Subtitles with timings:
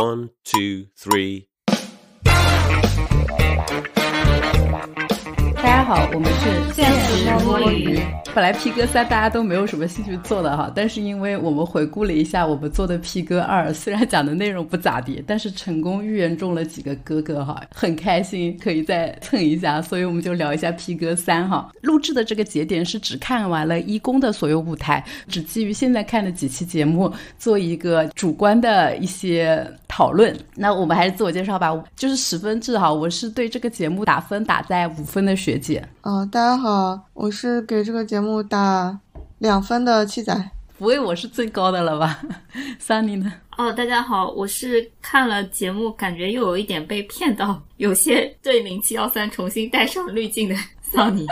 [0.00, 1.50] One, two, three.
[5.90, 7.98] 好，我们是现实摸鱼。
[8.32, 21.68] 本来 P 哥三大家都没有什么兴趣做的哈，但是因为我们回顾了一下我们做的 P 哥二， 虽然讲的内容不咋地，但是成功预言中了几个哥哥哈， 很开心可以再蹭一下，所以我们就聊一下 P 哥三哈。
[21.82, 30.32] 录制的这个节点是只看完了一公的所有舞台，只基于现在看的几期节目做一个主观的一些讨论。
[30.54, 35.79] 那我们还是自我介绍吧，就是十分制哈，我是对这个节目打分打在五分的学姐。
[36.02, 38.98] 嗯、大家好，我是给这个节目打
[39.38, 40.50] 两分的七仔。
[40.78, 42.20] 不会我是最高的了吧？
[42.78, 43.32] 桑尼呢？
[43.58, 51.26] 哦，大家好，我是看了节目，感觉又有一点被骗到，有些对零七幺三重新带上滤镜的桑尼，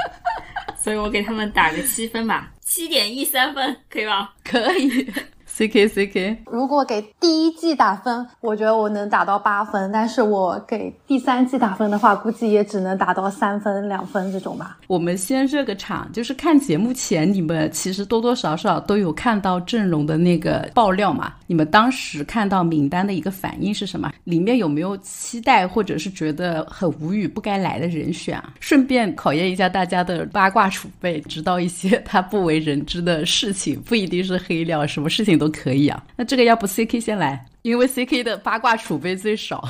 [0.83, 4.35] 所以我给他们打个七分吧，七点一三分，可以吧？
[4.45, 5.11] 可以。
[5.59, 14.79] C K C K，如果给第一季打分，我觉得我能打到八分，但是我给第三季打分的话，估计也只能打到三分、两分这种吧。
[14.87, 21.33] 我们先热个场，就是看节目前，你们其实多多少少都有看到阵容的那个爆料嘛？
[21.49, 24.13] 你们当时看到名单的一个反应是什么？
[24.23, 28.55] 里面有没有期待或者是觉得很无语不该来的人选啊？
[28.61, 36.03] 顺便考验一下大家的八卦储备，知道一些他不为人知的事情，不一定是黑料，什么事情都可以啊。
[36.17, 39.63] 那这个要不 C K 先来，因为 C K 的八卦储备最少。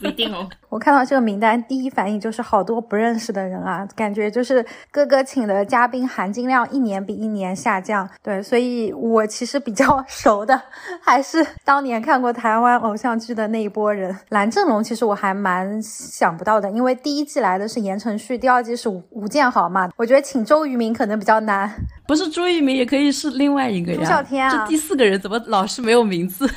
[0.00, 0.48] 不 一定哦。
[0.68, 8.08] 我看到这个名单，第一反应就是好多不认识的人啊，感觉就是哥哥请的嘉宾含金量一年比一年下降。
[8.22, 10.60] 对，所以我其实比较 熟的
[11.02, 14.16] 还是当年看过台湾偶像剧的那一波人。
[14.28, 19.90] 蓝正龙其实我还蛮想不到的，因为第一季来的是言承旭，第二季是吴吴建豪嘛。
[19.96, 21.68] 我觉得请周渝民可能比较难。
[22.06, 23.98] 不是朱一鸣，也可以是另外一个呀。
[23.98, 26.48] 朱孝天啊，这第四个人怎么老是没有名字？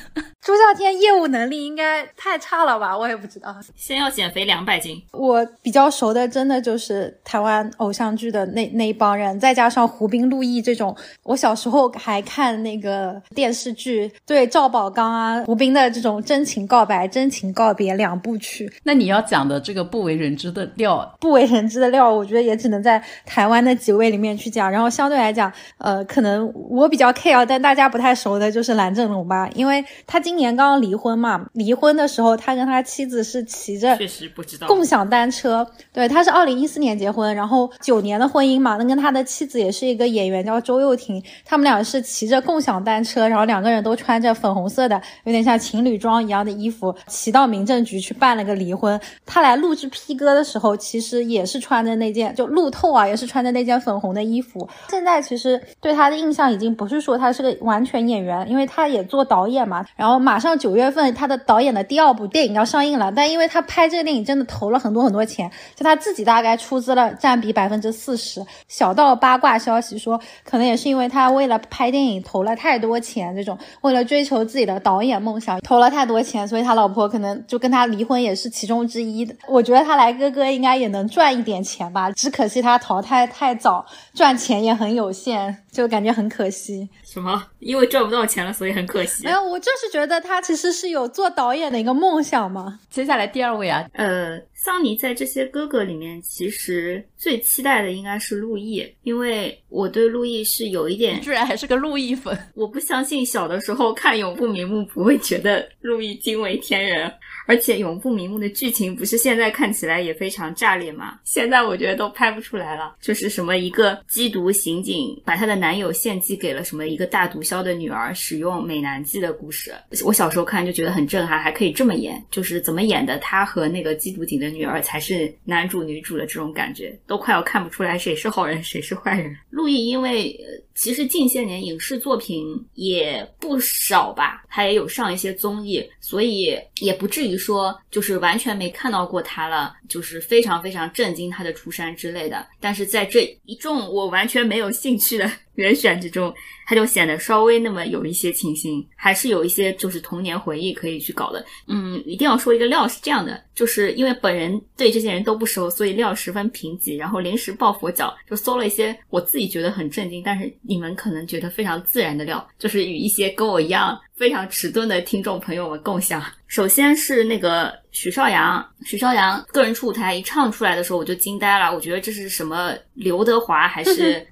[0.48, 2.98] 朱孝天业务能力应该太差了吧？
[2.98, 3.54] 我也不知道。
[3.76, 5.04] 先要减肥两百斤。
[5.12, 10.96] 我比较熟的，真的就是台湾偶像剧的那那一帮人，再加上胡兵、陆毅这种。
[11.24, 18.72] 我小时候还看那个电视剧，对赵宝刚啊、胡兵的这种真情告白、真情告别两部曲。
[18.84, 24.72] 那你要讲的这个不为人知的料，不为人知的料，我觉得也只能在台湾那几位里面去讲。
[24.72, 31.46] 然后相对来讲，呃，可能我比较 care，但大家不太熟的就是蓝正龙吧，因为他今年刚刚离婚嘛。
[31.52, 35.68] 离婚的时候，他跟他妻子是骑着确实不知道共享单车。
[35.92, 38.78] 对，他是二零一四年结婚，然后九年的婚姻嘛。
[38.78, 41.22] 那跟他的妻子也是一个演员，叫周又廷。
[41.44, 49.00] 他们俩是骑着共享单车，然后两个人都穿着粉红色的，有点像情侣装一样的衣服，骑到民政局去办了个离婚。
[49.26, 54.68] 他来录制 P 哥的时候，其实也是穿着那件，就路透啊，也是穿着那件粉红的衣服。
[54.90, 59.86] 现在其实对他的印象已经不是说他是个完全演员，因为他也做导演嘛。
[59.96, 68.46] 然后马上九月份他的导演的第二部电影要上映了，但因为他拍这个电影真的投了很多很多钱，就他自己大概出资了占比百分之四十。
[68.68, 79.34] 小道八卦消息说，可能也是因为他为了拍电影投了太多钱，这种为了追求自己的导演梦想投了太多钱，所以他老婆可能就跟他离婚也是其中之一的。
[79.48, 86.90] 我觉得他来哥哥应该也能赚一点钱吧，只可惜他淘汰太早，赚钱也很有限，就感觉很可惜。
[87.08, 87.42] 什么？
[87.60, 89.24] 因为赚不到钱了，所以很可惜。
[89.24, 92.78] 没有，我就是觉得他其实是有做导演的一个梦想嘛。
[92.90, 102.38] 接下来第二位啊，呃，桑尼在这些哥哥里面，其实最期待的应该是陆毅，因为我对陆毅是有一点，居然还是个陆毅粉。
[102.54, 107.10] 我不相信小的时候看《永不瞑目》不会觉得陆毅惊为天人。
[107.48, 111.18] 而且《永不瞑目》的剧情不是现在看起来也非常炸裂吗？
[111.24, 119.74] 现在我觉得都拍不出来了，就是什么一个缉毒刑警把他的男友献祭给了什么一个大毒枭的女儿，使用美男计的故事。
[120.04, 123.18] 我小时候看就觉得很震撼，还可以这么演，就是怎么演的？
[123.20, 129.34] 他和那个缉毒警的女儿才是男主女主的这种感觉，都快要看不出来谁是好人谁是坏人。
[129.50, 130.38] 陆毅因为
[130.76, 137.37] 其实近些年影视作品也不少吧，他也有上一些综艺，所以也不至于。
[137.38, 142.46] 说就是完全没看到过他了，就是非常非常震惊他的出山之类的。
[142.60, 146.32] 但是在这一众我完全没有兴趣的人选之中，
[146.68, 151.44] 他就显得稍微那么有一些清新，还是有一些就是童年回忆可以去搞的。
[151.68, 156.96] 嗯，一定要说一个料是这样的，就是因为本人对这些人都不熟，所以料十分贫瘠。
[156.96, 166.24] 然后临时抱佛脚，就搜了一些我自己觉得很震惊，但是你们可能觉得非常自然的料，就是与一些跟我一样非常迟钝的听众朋友们共享。
[166.46, 171.74] 首先是那个许绍洋，许绍洋个人出舞台一唱出来的时候，我就惊呆了。
[171.74, 174.26] 我觉得这是什么刘德华还是，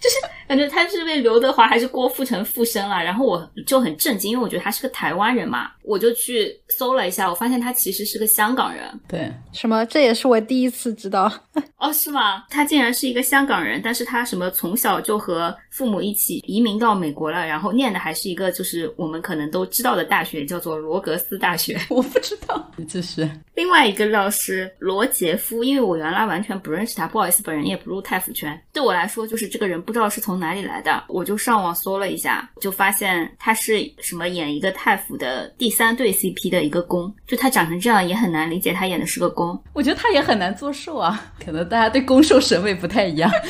[0.00, 0.16] 就是
[0.50, 8.82] 感觉他是被刘德华还是郭富城附身了，然后我就很震惊，因为我觉得他是个台湾人嘛，我就去搜了一下，我发现他其实是个香港人。
[9.06, 9.86] 对，什么？
[9.86, 11.32] 这也是我第一次知道。
[11.78, 12.42] 哦，是吗？
[12.50, 21.78] 他竟然是一个香港人，但是他什么从小就和父母一起移民到美国了，然后念的还是一个就是我们可能都知道的大学，叫做罗格斯大学。
[21.88, 28.60] 我不知道，这是另外一个老师罗杰夫，因为我原来完全不认识他，不好意思，本人也不入太府圈。
[28.72, 39.62] 对我来说，就是这个人不知道是从哪里来的，我就上网搜了一下，就发现他是什么演一个太府的第三对 CP 的一个攻，就他长成这样也很难理解他演的是个攻。
[39.72, 43.30] 我觉得他也很难做受啊， 可能大家对攻受审美不太一样。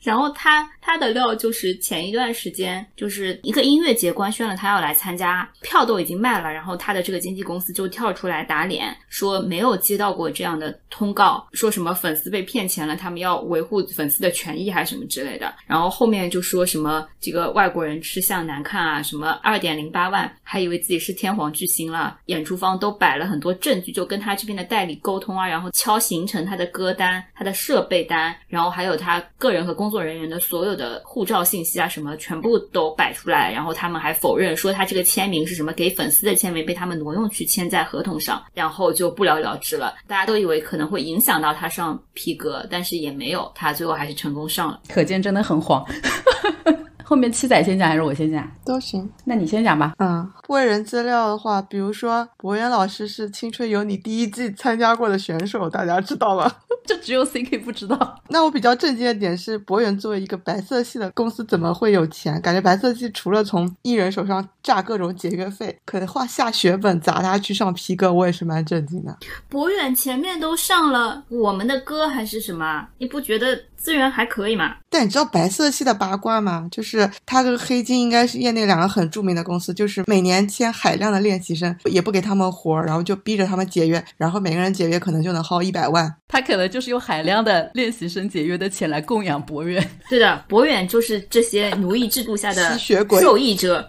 [0.00, 15.52] 然后他他的料就是前一段时间就是一个音乐节官宣了他要来参加，票都已经卖了，然后他的这个经纪公司就跳出来打脸，说没有接到过这样的通告，说什么粉丝被骗钱了，他们要维护粉丝的权益还是什么之类的。
[15.66, 39.94] 然然后后面就说什么这个外国人吃相难看啊，什么二点零八万，还以为自己是天皇巨星了，演出方都摆了很多证据，就跟他这边的代理沟通啊，然后敲行程、他的歌单、他的设备单，然后还有他个人和工作人员的所有的护照信息啊，什么全部都摆出来，然后他们还否认说他这个签名是什么给粉丝的签名，被他们挪用去签在合同上，然后就不了了之了。
[40.08, 44.80] 大家都以为可能会影响到他上皮革，但是也没有，他最后还是成功上了。
[44.88, 45.84] 可见真的很慌。
[47.04, 48.46] 后面七仔先讲还是我先讲？
[48.66, 49.10] 都行。
[49.24, 49.94] 那你先讲吧。
[49.98, 56.50] 嗯，不为人资料的话，比如说博源老师是《青春有你》第一季参加过的选手，大家知道吗？
[56.84, 58.18] 就只有 CK 不知道。
[58.28, 62.38] 那我比较震惊的点是，博源作为一个白色系的公司，怎么会有钱？
[62.42, 69.16] 感觉白色系除了从艺人手上榨各种解约费，可能花下血本砸他去上皮革，我也是蛮震惊的。
[69.48, 72.86] 博远前面都上了我们的歌还是什么？
[72.98, 74.74] 你不觉得资源还可以嘛？
[74.90, 76.66] 但你知道白色系的八卦吗？
[76.70, 86.12] 就是他跟黑金应该是业内两个很著名的公司，就是每年签海量的练习生，也不给他们活儿，然后就逼着他们解约，然后每个人解约可能就能薅一百万。
[86.26, 89.88] 他可能就是用海量的练习生解约的钱来供养博远。
[90.08, 93.88] 对的，博远就是这些奴役制度下的吸血鬼受益者。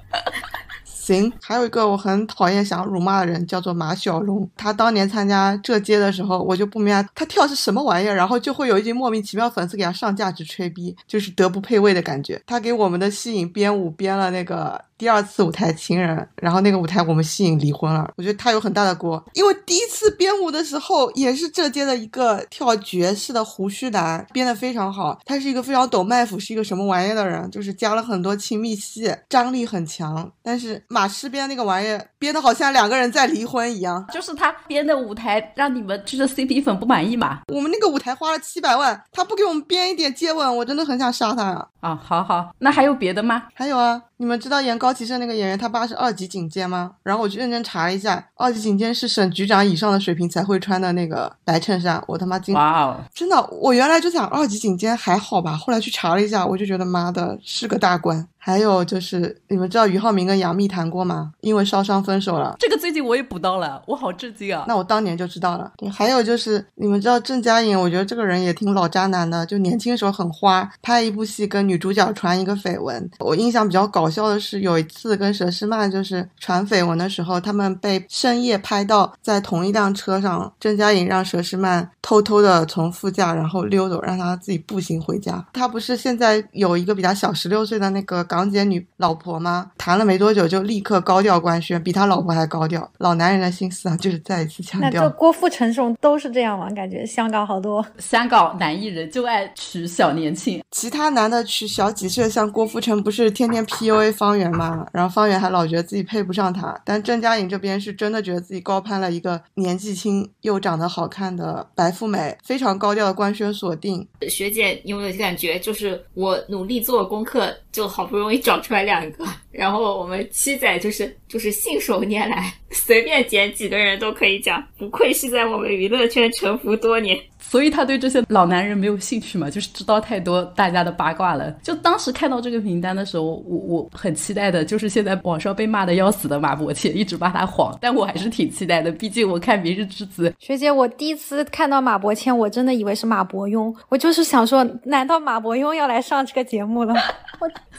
[1.10, 4.48] 行，还有一个我很讨厌想辱骂的人，叫做马小龙。
[4.56, 12.40] 他当年参加浙街的时候，我就不明白他跳是什么玩意儿，然后就会有一群莫名其妙粉丝给他上价值吹逼，就是德不配位的感觉。
[12.46, 18.12] 他给我们的戏影编舞编了那个第二次舞台情人，然后那个舞台我们吸引离婚了。
[18.18, 25.18] 我觉得他有很大的锅，因为第一次编舞的时候也是这届的一个跳爵士的胡须男，编的非常好。
[25.26, 30.30] 他是一个非常懂麦腐是一个什么玩意儿的人，就是加了很多亲密戏，张力很强。
[30.44, 34.06] 但是马师编那个玩意儿编的好像两个人在离婚一样。
[34.12, 37.40] 就是他编的舞台让你们就是 CP 粉不满意嘛？
[37.48, 41.68] 我们那个舞台花了七百万，他不给我们编一点接吻，我真的很想杀他啊！
[41.80, 43.44] 啊，好好，那还有别的吗？
[43.54, 46.92] 还有啊，你们知道演高启盛那个演员他爸是二级警监吗？
[47.04, 52.04] 然后我去认真查了一下，二级警监是省局长以上的水平才会穿的那个白衬衫。
[52.06, 58.28] 我他妈惊，哇哦，真的，我原来就想二级警监还好吧，后来去查了一下，我就觉得妈的是个大官。
[58.42, 61.34] 还有就是，你们知道俞灏明跟杨幂谈过吗？
[61.42, 62.56] 因为烧伤分手了。
[62.58, 64.66] 这个最近我也补到了，我好震惊啊！
[64.68, 65.72] 那我当年就知道了。
[65.78, 73.10] 对，还有就是，你们知道郑嘉颖，我觉得这个人也挺老渣男的，就年轻时候很花，拍一部戏跟女主角传一个绯闻。
[73.20, 85.46] 我印象比较搞笑的是，有一次跟佘诗曼就是传绯闻的时候，他们被深夜拍到在同一辆车上，郑嘉颖让佘诗曼偷偷的从副驾然后溜走，让她自己步行回家。
[85.54, 89.72] 她不是现在有一个比她小十六岁的那个港姐女老婆吗？
[89.76, 92.90] 谈了没多久就立刻高调官宣，比他老婆还高调。
[93.00, 95.16] 老男人的心思啊，就是再一次强调那这。
[95.16, 96.70] 郭富城这种都是这样吗？
[96.70, 97.84] 感觉香港好多。
[97.98, 104.86] 香港男艺人就爱娶小年轻，其他男的娶小几岁，像郭富城不是天天 PUA 方圆吗？
[104.94, 114.08] 然后方圆还老觉得自己配不上他，但郑嘉颖这边是真的觉得自己高攀了一个年纪轻又长得好看的白富美，非常高调的官宣锁定。
[114.30, 127.18] 学姐你有没有感觉，就是我努力做功课，就好不容易找出来两个，然后我们七仔就是就是信手拈来，随便捡几个人都可以讲，不愧是在我们娱乐圈沉浮多年。
[127.42, 131.50] 所以他对这些老男人没有兴趣嘛，就是知道太多大家的八卦了。
[131.64, 146.94] 就当时看到这个名单的时候，我我很期待的，就是现在网上被骂的要死的马伯骞，一直骂他黄，但我还是挺期待的，毕竟我看《明日之子》，学姐，我第一次看到马伯骞，我真的以为是马伯庸，我就是想说，难道马伯庸要来上这个节目了？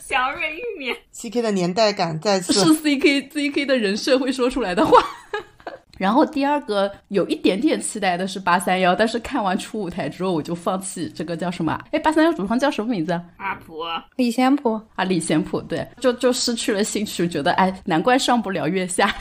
[0.00, 5.02] 祥瑞玉米，CK 的年代感再次是 CK CK 的人设会说出来的话。
[6.00, 11.12] 然后第二个有一点点期待的是八三幺，但是看完初舞台之后我就放弃。
[11.14, 11.78] 这个叫什么？
[11.90, 13.12] 哎，八三幺主唱叫什么名字？
[13.36, 13.82] 阿普。
[14.16, 19.14] 李贤普啊，李贤普，对，就就失去了兴趣，觉得哎，难怪上不了月下。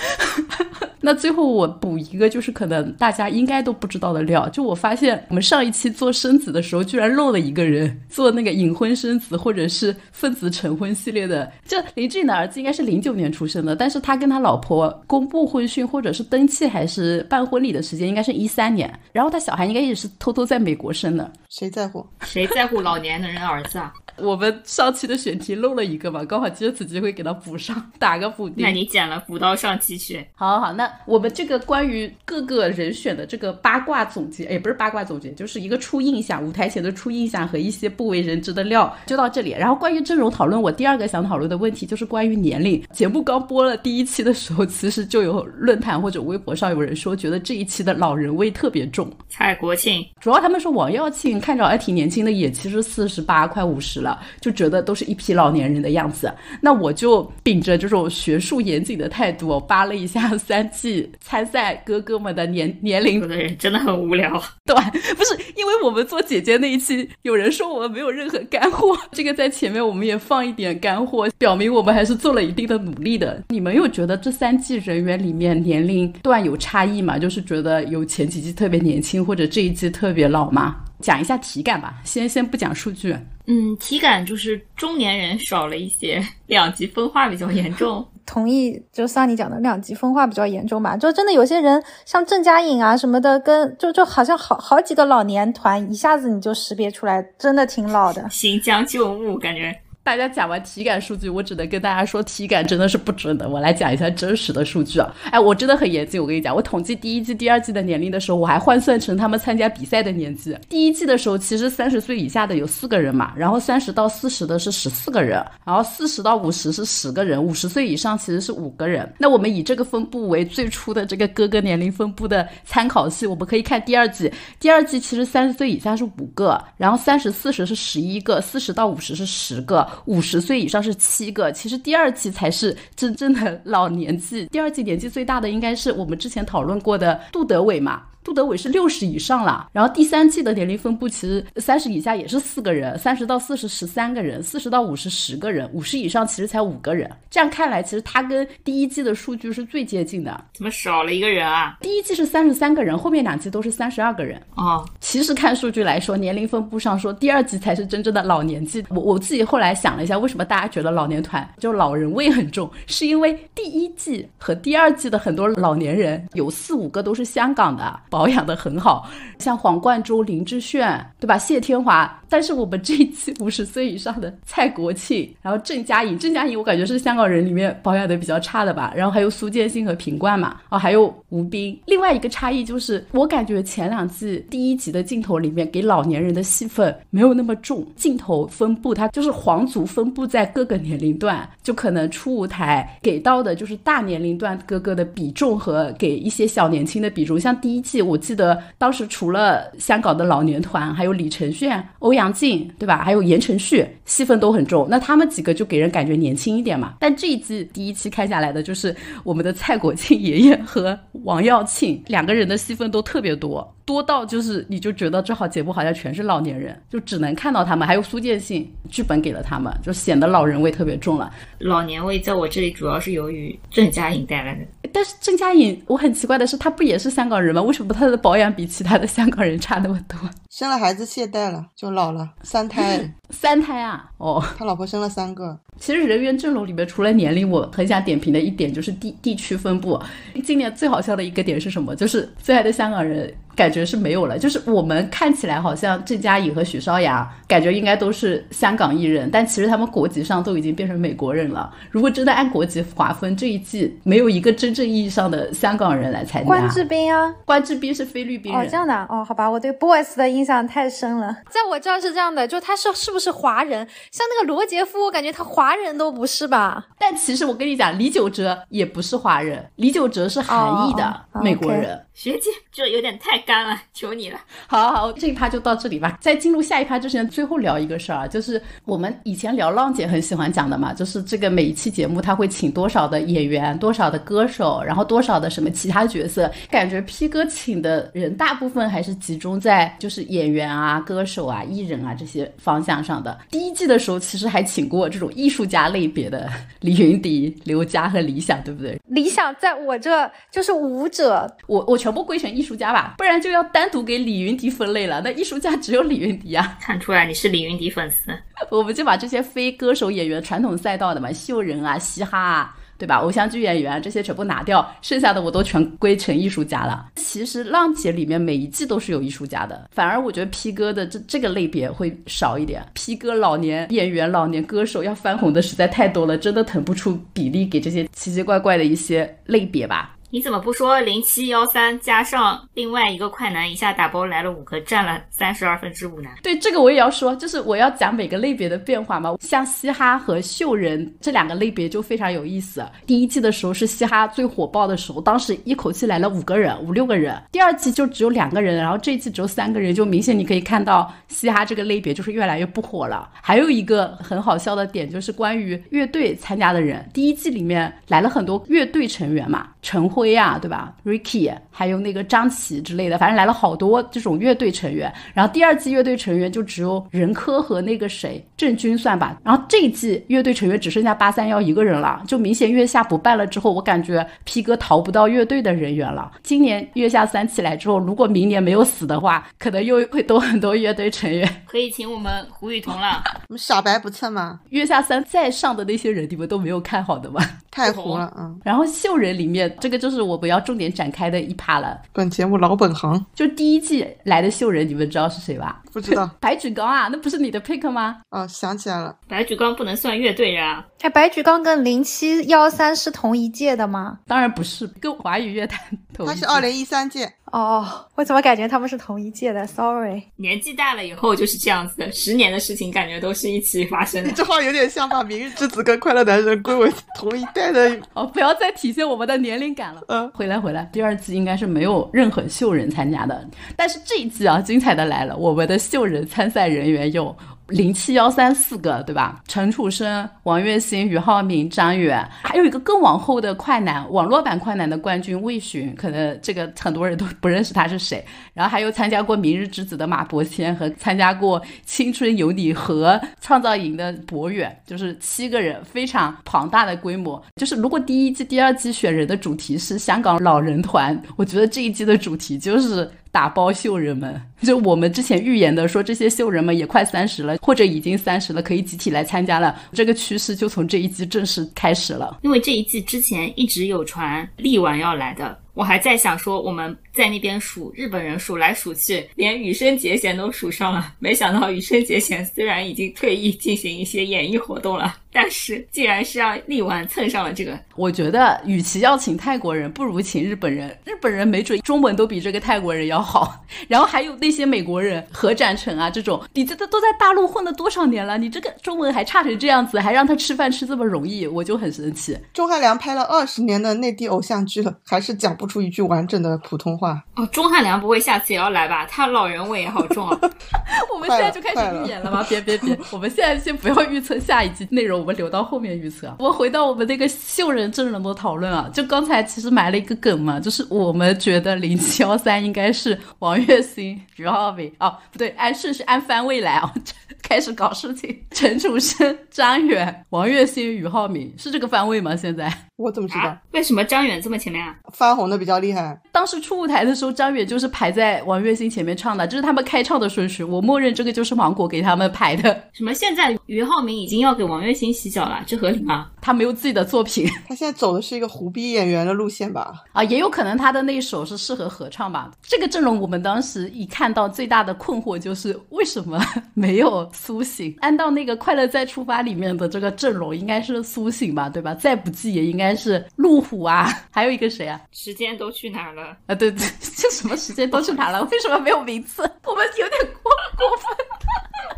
[1.01, 11.49] 那最后我补一个，就是可能大家应该都不知道的料，就我发现我们上一期做生子的时候，居然漏了一个人，做那个隐婚生子或者是分子成婚系列的。
[11.65, 21.29] 就林志颖的儿子应该是零九年出生的，但是他跟他老婆公布婚讯或者是登记还是办婚礼的时间应该是一三年，然后他小孩应该也是偷偷在美国生的。
[21.49, 22.05] 谁在乎？
[22.21, 23.91] 谁在乎老年人的儿子啊？
[24.19, 28.65] 我们上期的选题漏了一个吧，刚好借此机会给他补上，打个补丁。
[28.65, 30.25] 那你剪了，补到上期去。
[30.35, 39.51] 好，好，好，那我们这个关于各个人选的这个八卦总结，也不是八卦总结，就是一个初印象，舞台前的初印象和一些不为人知的料，就到这里。
[39.51, 42.83] 然后关于阵容讨论，我第二个想讨论的问题就是关于年龄。
[42.91, 49.09] 节目刚播了第一期的时候，其实就有论坛或者微博上有人说，觉得这一期的老人味特别重。
[49.29, 54.19] 蔡国庆，主要他们说王耀庆看着还挺年轻的，也其实四十八快五十了。
[54.41, 63.21] 就觉得都是一批老年人的样子，那我就秉着这种学术严谨的态度，扒了一下三季参赛哥哥们的年年龄。
[63.21, 64.75] 有的人真的很无聊，对，
[65.15, 73.43] 不是因为我们做姐姐那一期，有人说我们没有任何干货， 这个在前面我们也放一点干货，表明我们还是做了一定的努力的。
[73.49, 77.17] 你们又觉得这三季人员里面年龄段有差异嘛？
[77.17, 80.77] 就是觉得有前几季特别年轻，或者这一季特别老吗？
[81.01, 83.15] 讲一下体感吧，先先不讲数据。
[83.47, 88.05] 嗯，体感就是中年人少了一些，两极分化比较严重。
[88.25, 90.95] 同意，就像你讲的，两极分化比较严重吧。
[90.95, 98.27] 就真的有些人，像郑嘉颖啊什么的，跟就就好像好好几个老年团，一下子你就识别出来，真的挺老的。
[98.29, 99.75] 新将旧木，感觉。
[100.09, 103.47] 大家讲完体感数据，我只能跟大家说，体感真的是不准的。
[103.47, 105.07] 我来讲一下真实的数据啊！
[105.29, 106.19] 哎，我真的很严谨。
[106.19, 110.57] 我跟你讲，我统计第一季、第二季的年龄的时候，我还换算成他们参加比赛的年纪。
[110.67, 119.07] 第一季的时候，其实三十岁以下的有四个人嘛，然后三十到四十的是十四个人，然后四十到五十是十个人，五十岁以上其实是五个人。
[119.19, 124.33] 那我们以这个分布为最初的这个哥哥年龄分布的参考系，我们可以看第二季。
[124.59, 130.79] 第二季其实三十岁以下是五个，然后三十四十是十一个，四十到五十是十个，五十岁以上。
[130.81, 134.45] 是七个，其实第二季才是真正的老年纪。
[134.47, 138.03] 第二季年纪最大的应该是我们之前讨论过的杜德伟嘛。
[138.29, 147.09] 杜德伟是六十以上了，然后第三季的年龄分布其实三十以下也是四个人，三十到四十十三个人，四十到五十十个人，五十以上其实才五个人。
[147.31, 150.45] 这样看来，其实他跟第一季的数据是最接近的。
[150.53, 151.75] 怎么少了一个人啊？
[151.81, 154.39] 第一季是三十三个人，后面两季都是三十二个人。
[154.53, 158.85] 哦，其实看数据来说，年龄分布上说，第二季才是真正的老年季。
[158.89, 169.09] 我我自己后来想了一下，为什么大家觉得老年团就老人味很重，是因为第一季和第二季的很多老年人有四五个都是香港的，保养的很好。
[169.37, 171.37] 像黄贯中、林志炫，对吧？
[171.37, 172.18] 谢天华。
[172.29, 178.93] 但是我们这一期五十岁以上的蔡国庆，然后郑嘉颖，郑嘉颖我感觉是香港人里面保养的比较差的吧。
[178.95, 181.77] 然后还有苏建信和品冠嘛，哦，还有吴斌。
[181.87, 197.39] 另外一个差异就是，我感觉前两季第一集的镜头里面给老年人的戏份没有那么重，镜头分布它就是皇族分布在各个年龄段，就可能初舞台给到的就是大年龄段哥哥的比重和给一些小年轻的比重。
[197.39, 202.18] 像第一季我记得当时除了香港的老年团，还有李承铉、欧阳。
[202.19, 203.01] 杨静对吧？
[203.03, 204.85] 还有言承旭，戏份都很重。
[204.89, 206.95] 那他们几个就给人感觉年轻一点嘛。
[206.99, 213.75] 但这一季第一期看下来的就是我们的蔡国庆 爷爷和王耀庆两个人的戏份都特别多。
[213.89, 221.33] 多到就是你就觉得这好节目好像全是老年人，就只能看到他们，还有苏建信，剧本给了他们，就显得老人味特别重了。
[221.57, 224.61] 老年味在我这里主要是由于郑嘉颖带来的。
[224.93, 227.63] 但是郑嘉颖，我很奇怪的是，他不也是香港人吗？
[227.63, 230.19] 为什么他的保养比其他的香港人差那么多？
[230.51, 233.11] 生了孩子懈怠了，就老了，三胎。
[233.31, 234.07] 三胎啊？
[234.17, 235.59] 哦，他老婆生了三个。
[235.79, 239.99] 其实人员阵容里面，除了年龄，我很想点评的一点就是地地区分布。
[240.43, 241.95] 今年最好笑的一个点是什么？
[241.95, 243.33] 就是最爱的香港人。
[243.59, 251.69] 感觉是没有了，就是我们看起来好像郑嘉颖和许绍洋，感觉应该都是香港艺人，但其实他们国籍上都已经变成美国人了。
[251.91, 256.47] 如果真的按国籍划分，这一季没有一个真正意义上的香港人来参加。
[256.47, 258.61] 关智斌啊，关智斌是菲律宾人。
[258.61, 261.35] 哦，这样的哦，好吧，我对 Boys 的印象太深了。
[261.49, 263.85] 在我这儿是这样的，就他是是不是华人？
[264.09, 266.87] 像那个罗杰夫，我感觉他华人都不是吧？
[266.97, 271.99] 但其实我跟你讲，李玖哲也不是华人，李玖哲是韩裔的美国人。
[272.19, 274.37] 学姐，这有点太干了，求你了。
[274.67, 276.17] 好好好，这一趴就到这里吧。
[276.19, 286.51] 在进入下一趴之前，最后聊一个事儿啊，就是我们以前聊浪姐很喜欢讲的嘛，就是这个每一期节目他会请多少的演员、多少的歌手，然后多少的什么其他角色。
[286.69, 293.39] 感觉 P 哥请的人大部分还是集中在就是演员啊、歌手啊、艺人啊这些方向上的。
[293.49, 296.49] 第一季的时候其实还请过这种艺术家类别的
[296.81, 298.99] 李云迪、刘佳和李想，对不对？
[299.07, 305.21] 李想在我这就是舞者，我我全部归成艺术家吧，不然就要单独给李云迪分类了。
[305.23, 308.31] 那艺术家只有李云迪啊， 看出来你是李云迪粉丝。
[308.69, 312.75] 我们就把这些非歌手演员、传统赛道的嘛，秀人啊、嘻哈啊。
[312.99, 313.15] 对吧？
[313.15, 317.11] 偶像剧演员这些全部拿掉，剩下的我都全归成艺术家了。
[317.15, 322.85] 其实浪姐里面每一季都是有艺术家的，反而我觉得 P 哥的这这个类别会少一点。
[322.95, 330.17] P 哥老年演员、老年歌手要翻红的实在太多了，真的腾不出比例给这些奇奇怪怪的一些类别吧。
[330.31, 336.29] 你怎么不说零七幺三加上另外一个快男一下打包来了五个，占了三十二分之五呢？
[336.43, 339.35] 对，这个我也要说，就是我要讲每个类别的变化嘛。
[339.39, 342.85] 像嘻哈和秀人这两个类别就非常有意思。
[343.07, 347.41] 第一季的时候是嘻哈最火爆的时候，当时一口气来了五个人、五六个人。
[347.51, 353.27] 第二季就只有两个人，然后这一季只有三个人，就明显你可以看到嘻哈这个类别就是越来越不火了。
[353.41, 365.11] 还有一个很好笑的点就是关于乐队参加的人，第一季里面来了很多乐队成员嘛，陈辉啊，对吧？Ricky，还有那个张琪之类的，反正来了好多这种乐队成员。
[365.33, 369.39] 然后第二季乐队成员就只有任科和那个谁郑钧算吧。
[369.43, 376.31] 然后这一季乐队成员只剩下八三幺一个人了，就明显月下不办了之后，我感觉 P 哥逃不到乐队的人员了。
[376.43, 381.47] 今年月下三起来之后，如果明年没有死的话，可能又会多很多乐队成员。
[381.65, 383.23] 可以请我们胡雨桐了。
[383.47, 387.41] 我们傻白不蹭吗，月下三再上的那些人，你们都没有看好的吗？
[387.71, 388.59] 太糊了，嗯。
[388.63, 391.99] 然后秀人里面，这个就是我们要重点展开的一趴了。
[392.13, 395.81] 本节目老本行，就第一季来的秀人，你们知道是谁吧？
[395.91, 398.17] 不知道 白举纲啊，那不是你的 pick 吗？
[398.29, 400.85] 哦，想起来了，白举纲不能算乐队人啊。
[401.01, 404.19] 哎，白举纲跟零七幺三是同一届的吗？
[404.27, 405.79] 当然不是，跟华语乐坛
[406.13, 414.29] 同一届他是二零一三届，哦，我怎么感觉他们是同一届的？Sorry，年纪大了以后就是这样子的，十年的事情感觉都是一起发生的。
[414.29, 417.99] 你 这话有点像把《明日之子》跟《快乐男人》归为同一代的。
[418.13, 420.01] 哦，不要再体现我们的年龄感了。
[420.07, 427.35] 嗯，回来回来，第二季应该是没有任何秀人参加的，但是这一季啊，精彩的来了，我们的秀人参赛人员有。
[427.69, 429.41] 零七幺三四个对吧？
[429.47, 438.23] 陈楚生、王栎鑫、俞灏明、张远，还有一个更往后的快男，网络版快男的冠军魏巡，可能这个很多人都不认识他是谁。
[438.53, 447.41] 然后还有参加过《明日之子》的马伯骞和参加过《青春有你》和创造营的博远，就是七个人，非常庞大的规模。
[447.55, 453.09] 就是如果第一季、第二季选人的主题是香港老人团，我觉得这一季的主题就是。
[453.31, 459.77] 打包秀人们， 就我们之前预言的说，这些秀人们也快三十了，或者已经三十了，可以集体来参加了。
[459.93, 462.39] 这个趋势就从这一季正式开始了。
[462.41, 471.13] 因为这一季之前一直有传力丸要来的，我还在想说我们在那边数日本人数来数去，连羽生结弦都数上了。
[471.19, 477.79] 没想到羽生结弦虽然已经退役进行一些演艺活动了，但是竟然是让力丸蹭上了这个。
[477.95, 480.89] 我觉得，与其要请泰国人，不如请日本人。
[481.05, 483.65] 日本人没准中文都比这个泰国人要好。
[483.87, 488.37] 然后还有那些美国人，何展成啊这种，你这都都在大陆混了多少年了？
[488.37, 492.37] 你这个中文还差成这样子，还让他吃饭吃这么容易，我就很生气。
[492.53, 497.23] 钟汉良拍了二十年的内地偶像剧了，还是讲不出一句完整的普通话。
[497.35, 499.05] 哦，钟汉良不会下次也要来吧？
[499.05, 500.39] 他老人味也好重啊。
[501.13, 502.45] 我们现在就开始预演了吗？
[502.49, 506.33] 别别别， 我们现在先不要预测下一集内容，我们留到后面预测。
[506.39, 516.89] 我们回到我们那个秀人阵容的讨论啊，就刚才其实埋了一个梗嘛，就是我们觉得零七幺三应该是王栎鑫、俞灏明，哦不对，按顺序按番位来哦。
[517.41, 522.35] 开始搞事情， 陈楚生、张远、王栎鑫、俞灏明是这个番位吗？
[522.35, 523.45] 现在我怎么知道？
[523.45, 523.61] 啊？
[523.71, 524.95] 为什么张远这么前面啊？
[525.13, 526.19] 翻红的比较厉害。
[526.31, 530.63] 当时初舞台的时候，张远就是排在王栎鑫前面唱的，这是他们开唱的顺序。
[530.63, 532.83] 我默认这个就是芒果给他们排的。
[532.93, 533.13] 什么？
[533.13, 536.29] 现在俞灏明已经要给王栎鑫洗脚了，这合理吗？
[536.41, 540.03] 他没有自己的作品他现在走的是一个胡逼演员的路线吧？
[540.13, 542.51] 啊，也有可能他的那一首是适合合唱吧。
[542.61, 546.39] 这个阵容我们当时一看到，最大的困惑就是为什么
[546.73, 547.95] 没有苏醒？
[548.01, 551.93] 按照那个《快乐再出发》里面的这个阵容，应该是苏醒吧，对吧？
[551.93, 554.99] 再不济也应该是路虎啊， 还有一个谁啊？
[555.11, 556.37] 时间都去哪儿了？
[556.47, 558.43] 啊，对对，这什么时间都去哪了？
[558.51, 559.41] 为什么没有名次？
[559.65, 561.38] 我们有点过过分。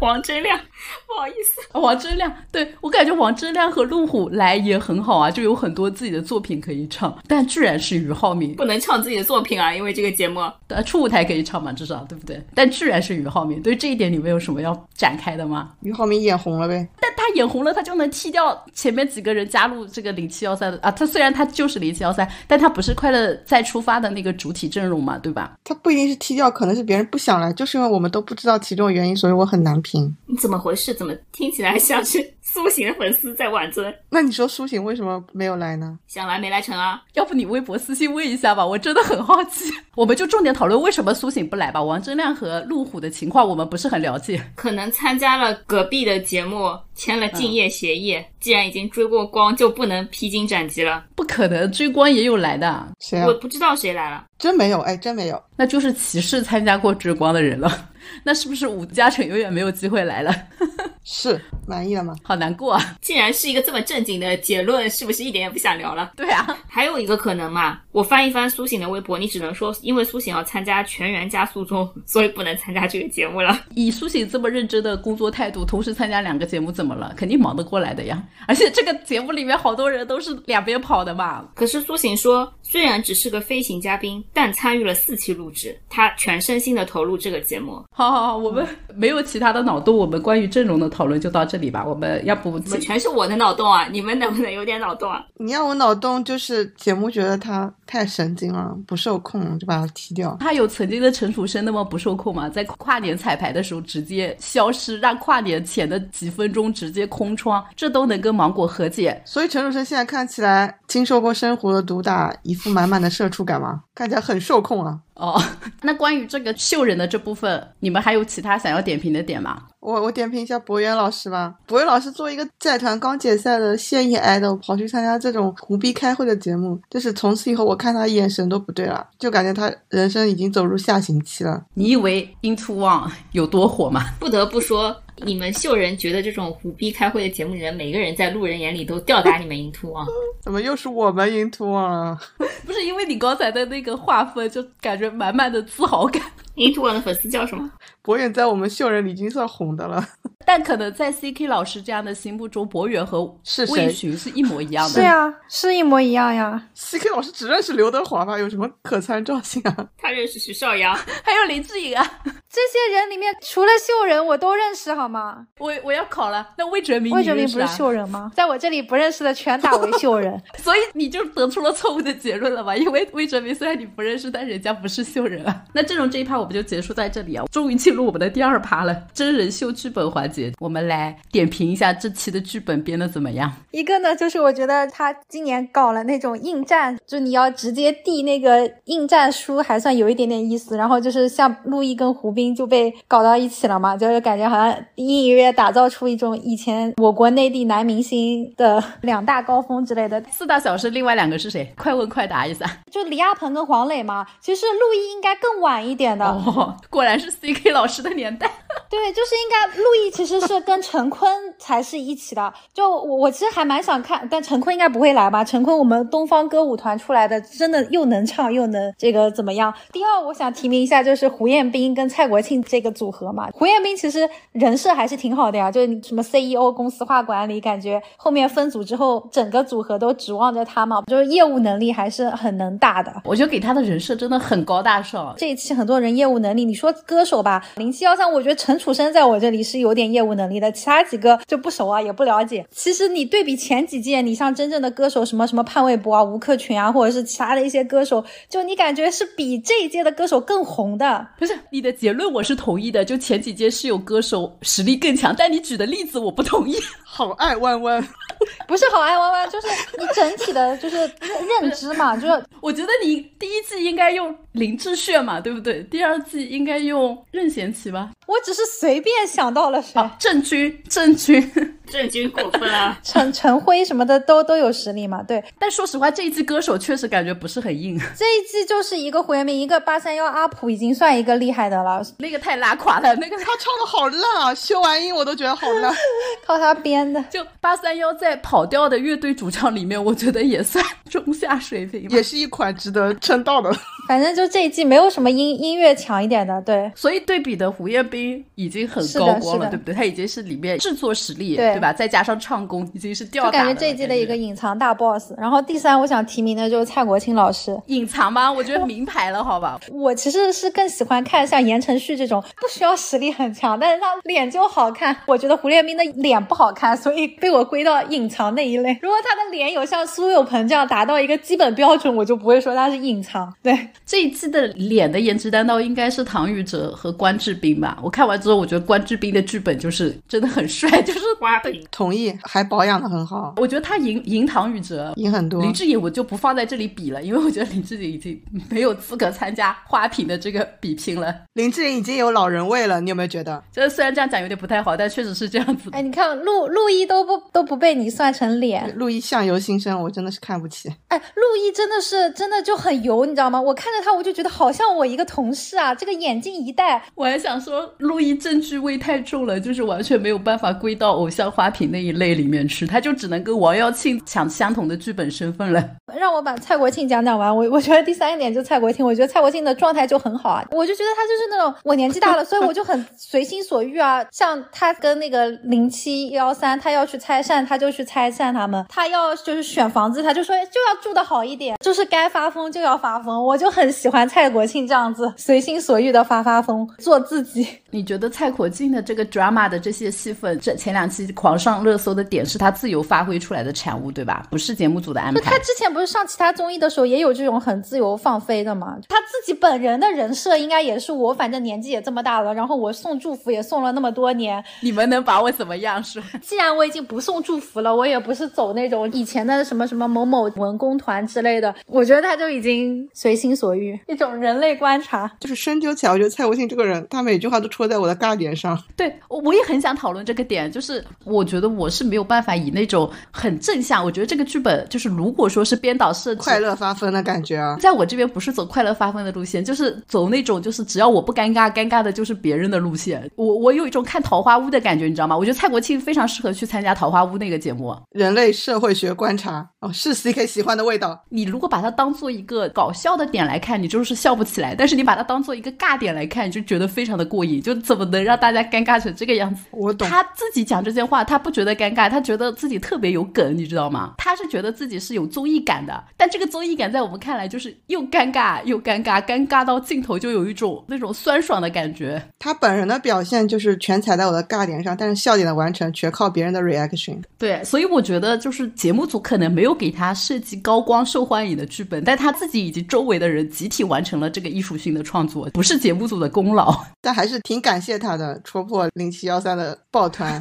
[0.02, 0.60] 王铮亮，
[1.06, 12.44] 不好意思，王铮亮，对我感觉王铮亮和路虎来也很好啊，就有很多自己的作品可以唱，但居然是俞灏明，不能唱自己的作品啊，因为这个节目呃，初舞台可以唱嘛，至少对不对？
[12.56, 15.72] 但居然是俞灏明，对这一点你们有什么要展开的吗？
[15.82, 16.88] 俞灏明眼红了呗？
[17.00, 20.90] 但他眼红了，他就能踢掉前面几个人加入这个零七幺三的啊。
[20.90, 25.54] 他虽然他就是零七幺三，但他不是快乐再出发的那个主体阵容嘛，对吧？
[25.64, 29.90] 他不一定是踢掉，可能是别人不想来，就是因为我们都不知道其中的原因，所以我很难评。
[30.25, 30.93] 你怎么回事？
[30.93, 33.93] 怎么听起来像是苏醒的粉丝在挽尊？
[34.10, 35.97] 那你说苏醒为什么没有来呢？
[36.08, 37.01] 想来没来成啊？
[37.13, 39.71] 要不你微博私信问一下吧，我真的很好奇。
[39.95, 41.82] 我们就重点讨论为什么苏醒不来吧。
[41.82, 48.17] 王铮亮和路虎的情况我们不是很了解，可能参加了隔壁的节目，签了敬业协议。
[48.39, 51.06] 既然已经追过光，就不能披荆斩棘了。
[51.15, 52.88] 不可能，追光也有来的。
[52.99, 53.34] 谁啊我？
[53.36, 54.25] 不知道谁来了。
[54.39, 55.41] 真没有，哎，真没有。
[55.56, 57.89] 那就是骑士参加过追光的人了。
[58.24, 60.34] 那是不是武嘉诚永远没有机会来了？
[61.04, 62.15] 是满意了吗？
[62.21, 62.95] 好难过啊！
[63.02, 66.12] 既然是一个这么正经的结论，是不是一点也不想聊了？
[66.15, 73.60] 对啊，还有一个可能嘛，我翻一翻苏醒的微博，你只能说因为苏醒要参加全员加速中，所以不能参加这个节目了。
[73.74, 77.13] 以苏醒这么认真的工作态度，同时参加两个节目，怎么了？
[77.17, 78.24] 肯定忙得过来的呀。
[78.47, 81.43] 而且这个节目里面好多人都是两边跑的嘛。
[81.56, 87.84] 可是苏醒说，虽然只是个飞行嘉宾，但参与了四期录制，他全身心的投入这个节目。
[88.02, 91.86] 好好好，我们没有其他的脑洞，我们关于阵容的讨论就到这里吧。
[91.86, 93.88] 我们要不怎么全是我的脑洞啊？
[93.94, 95.24] 你们能不能有点脑洞啊？
[95.38, 100.36] 你要我脑洞，就是节目觉得他太神经了，不受控，就把他踢掉。
[100.40, 102.50] 他有曾经的陈楚生那么不受控吗？
[102.50, 109.22] 在跨年彩排的时候直接消失，让跨年前的几分钟直接空窗，这都能跟芒果和解？
[109.24, 113.84] 所以陈楚生现在看起来经受过生活的毒打，一副满满的社畜感吗？
[113.95, 114.99] 看起来很受控啊。
[115.13, 115.41] 哦，
[115.84, 119.63] 那关于这个秀人的这部分，你们还有其他想要点评的点吗？
[119.82, 121.56] 我我点评一下博源老师吧。
[121.65, 131.65] 博源老师作为一个在团刚解散的现役 idol，跑去参加这种胡逼开会的节目，就是从此以后我看他眼神都不对了，就感觉他人生已经走入下行期了。
[131.74, 134.06] 你以为 Into One 有多火吗？
[134.22, 140.06] 不得不说，你们秀人觉得这种胡逼开会的节目里人，每个人在路人眼里都吊打你们 Into One。
[140.41, 142.15] 怎么又是我们 into 了？
[142.65, 146.22] 不是因为你刚才的那个画风，就感觉满满的自豪感。
[146.56, 147.72] Into One 的粉丝叫什么？
[148.02, 150.04] 博远在我们秀人里已经算红的了。
[150.44, 153.24] 但可能在 CK 老师这样的心目中，博远和
[153.70, 154.94] 魏巡是一模一样的。
[154.96, 156.70] 是呀，是一模一样呀。
[156.76, 158.40] CK 老师只认识刘德华吧？
[158.40, 159.88] 有什么可参照性啊？
[159.98, 160.96] 他认识徐少阳。
[161.24, 165.46] 还有林志颖啊，这些人里面，除了秀人，我都认识，好吗？
[165.60, 166.50] 我我要考了。
[166.58, 168.32] 那魏哲明，魏哲明不是秀人吗？
[168.36, 170.42] 在我这里不认识的全打为秀人。
[170.58, 172.76] 所以你就得出了错误的结论了吧？
[172.76, 175.64] 因为魏哲明虽然你不认识，但人家不是秀人啊。
[175.74, 180.51] 那阵容这一趴我们就结束在这里啊，终于进入我们的第二趴了，真人秀剧本环节。
[180.60, 183.51] 我们来点评一下这期的剧本编的怎么样？
[183.71, 190.77] 一个呢，就是我觉得他今年搞了那种应战，就你要直接递那个应战书，还算有一点点意思。
[190.77, 200.21] 然后就是像陆毅跟胡兵就被搞到一起了嘛，就是感觉好像隐隐约约打造出一种以前我国内地男明星的两大高峰之类的。
[200.32, 201.73] 四大小生另外两个是谁？
[201.77, 202.65] 快问快答一下。
[202.91, 206.25] 就李亚鹏跟黄磊嘛，其实陆毅应该更晚一点的。
[206.25, 208.50] 哦，果然是 CK 老师的年代。
[208.89, 212.54] 对，就是应该陆毅其实是跟陈坤才是一起的。
[212.74, 215.44] 就我我其实还蛮想看，但陈坤应该不会来吧？
[215.44, 219.74] 陈坤我们东方歌舞团出来的，真的又能唱又能这个怎么样？
[219.91, 223.50] 第二，我想提名一下，就是胡彦斌跟蔡国庆这个组合嘛。
[223.54, 233.13] 胡彦斌其实人设还是挺好的呀，就是你什么 CEO 公司化管理，感觉后面分组之后，整个组合都指望着他嘛，就是业务能力还是很能打的。
[233.24, 235.34] 我觉得给他的人设真的很高大上。
[235.38, 242.66] 这一期很多人业务能力，你说歌手吧，零七幺三，我觉得陈楚生在我这里是有点业务能力的，其他几个就不熟啊，也不了解。
[242.72, 251.28] 其实你对比前几届，你像真正的歌手，什么什么潘玮柏啊、吴克群啊，或者是其他的一些歌手，就你感觉是比这一届的歌手更红的。
[251.38, 253.04] 不是你的结论，我是同意的。
[253.06, 256.76] 就前几届是有歌手实力更强，但你举的例子我不同意。
[257.04, 258.02] 好爱弯弯，
[258.68, 259.68] 不是好爱弯弯，就是
[260.00, 265.84] 你整体的，就是认认知嘛， 就是我觉得你第一季应该用林志炫嘛，对不对？
[265.84, 268.13] 第二季应该用任贤齐吧？
[268.32, 271.52] 我只是随便想到了谁，啊，郑钧，郑钧。
[271.91, 275.44] 郑钧过分了， 陈陈辉什么的都都有实力嘛，对。
[275.60, 283.13] 但说实话，这一季歌手确实感觉不是很硬，这一季就是一个胡彦斌，一个八三幺阿普，已经算一个厉害的了，那个太拉垮了。
[283.15, 285.94] 那个他唱的好烂啊，修完音我都觉得好烂。
[286.48, 287.22] 靠他编的。
[287.30, 292.08] 就八三幺在跑调的乐队主唱里面，我觉得也算中下水平。
[292.10, 293.70] 也是一款值得称道的。
[294.08, 296.89] 反正就这一季没有什么音音乐强一点的，对。
[296.96, 298.21] 所以对比的胡彦斌
[298.56, 299.94] 已经很高光了，对不对？
[299.94, 301.92] 他已经是里面制作实力，对吧？
[301.94, 303.52] 再加上唱功，已经是吊打。
[303.52, 305.32] 就感觉这一季的一个隐藏大 boss。
[305.38, 307.78] 然后第三，我想提名的就是蔡国庆老师。
[307.88, 308.52] 隐藏吗？
[308.52, 309.80] 我觉得名牌了，好吧。
[309.92, 315.16] 我其实是更喜欢看像言承旭这种不需要实力很强，但是他脸就好看。
[315.26, 318.98] 我觉得胡彦斌的脸不好看，所以被我归到隐藏那一类。
[319.02, 323.52] 如果他的脸有像苏有朋这样达到一个基本标准，我就不会说他是隐藏。
[323.64, 327.98] 对这一季的脸的颜值担当应该是唐禹哲和关智斌吧？
[328.02, 331.84] 我看完之后，我觉得关智斌的剧本就是真的很帅， 就是花瓶。
[331.89, 333.56] 同意，还保养的很好。
[333.58, 335.62] 我觉得他赢赢唐禹哲，赢很多。
[335.62, 341.34] 林志颖我就不放在这里比了，因为我觉得林志颖已经没有资格参加花瓶的这个比拼了。
[341.54, 343.63] 林志颖已经有老人味了，你有没有觉得？
[343.71, 345.89] 就是虽然这样讲有点不太好，但确实是这样子。
[345.93, 350.89] 哎，你看陆陆毅都不都不被你算成脸，陆毅相由心生，我真的是看不起。
[351.08, 353.62] 哎，陆毅真的是真的就很油，你知道吗？
[353.62, 365.84] 我看着他，我就觉得好像我一个同事啊，这个眼镜一戴，我还想说陆毅证据味太重了，就是完全没有办法归到偶像花瓶那一类里面去，他就只能跟王耀庆抢相同的剧本身份了。
[366.19, 387.67] 让我把蔡国庆讲讲完，我我觉得第三点就蔡国庆，我觉得蔡国庆的状态就很好啊，我就觉得他就是那种我年纪大了，所以我就很随心所欲啊，像他跟那个零七幺三，他要去拆散，他就去拆散他们，他要就是选房子，他就说就要住的好一点，就是该发疯就要发疯，我就很喜欢蔡国庆这样子随心所欲的发发疯，做自己。
[387.91, 394.47] 你觉得蔡国庆的这个 drama 的这些戏份，这前两期狂上热搜的点是他自由发挥出来的产物，对吧？
[394.49, 395.41] 不是节目组的安排。
[395.41, 398.97] 他之前不是上其他综艺的时候也有这种很自由放飞的吗？
[399.10, 406.01] 他自己本人的人设应该也是我，反正年纪也这么大了，然后我送祝福也送了那么多年，你们能把我怎么样？
[406.04, 406.21] 是？
[406.41, 415.30] 既然我已经不送祝福了，我也不是走那种以前的什么什么某某文工团之类的，我觉得他就已经随心所欲，一种人类观察。
[415.39, 418.80] 就是深究起来，我觉得蔡国庆这个人，他每句话都戳在我的尬点上。
[418.96, 433.28] 对，我也很想讨论这个点，就是我觉得我是没有办法以那种很正向，我觉得这个剧本就是如果说是编导设计快乐发疯的感觉啊，在我这边不是走快乐发疯的路线，就是走那种就是只要我不尴尬，尴尬的就是别人的路线。
[433.36, 435.36] 我我有一种看桃花坞的感觉，你知道吗？
[435.36, 441.20] 我觉得蔡国庆非常适合去参加桃花坞那个节目，人类社会学观察哦，是 C K 喜欢的味道。
[441.30, 447.62] 你如果把它当做一个搞笑的点来看，你就是笑不起来；但是你把它当做一个尬点来看，你就觉得非常的过瘾。
[447.62, 449.64] 就怎么能让大家尴尬成这个样子？
[449.72, 450.08] 我懂。
[450.08, 454.16] 他自己讲这些话，他不觉得尴尬，他觉得自己特别有梗，你知道吗？
[454.18, 462.22] 他是觉得自己是有综艺感的，但这个综艺感在我们看来就是又尴尬又尴尬，尴尬到尽头就有一种那种酸爽的感觉。
[462.40, 467.22] 他本人的表现就是全踩在我的尬点上，但是笑点的完成全靠别人的 reaction。
[467.38, 476.76] 对，所以我觉得就是节目组可能没有给他设计高光受欢迎的剧本，但他自己以及周围的人集体完成了这个艺术性的创作，不是节目组的功劳。
[477.02, 480.39] 但还是挺感谢他的，戳破零七幺三的抱团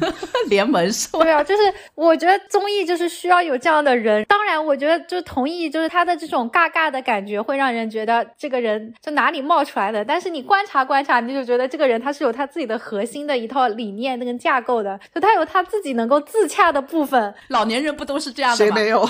[0.49, 1.19] 联盟是吧？
[1.19, 1.61] 对啊，就是
[1.95, 4.25] 我觉得综艺就是需要有这样的人。
[4.25, 10.03] 当然，我觉得就同意，就是他的这种尬尬的感觉会让人觉得这个人就哪里冒出来的。
[10.03, 17.33] 但是你观察观察，你就觉得这个人他是有他自己的核心的一套理念那个架构的，就他有他自己能够自洽的部分。
[17.49, 18.75] 老年人不都是这样的吗？
[18.75, 19.07] 谁没有？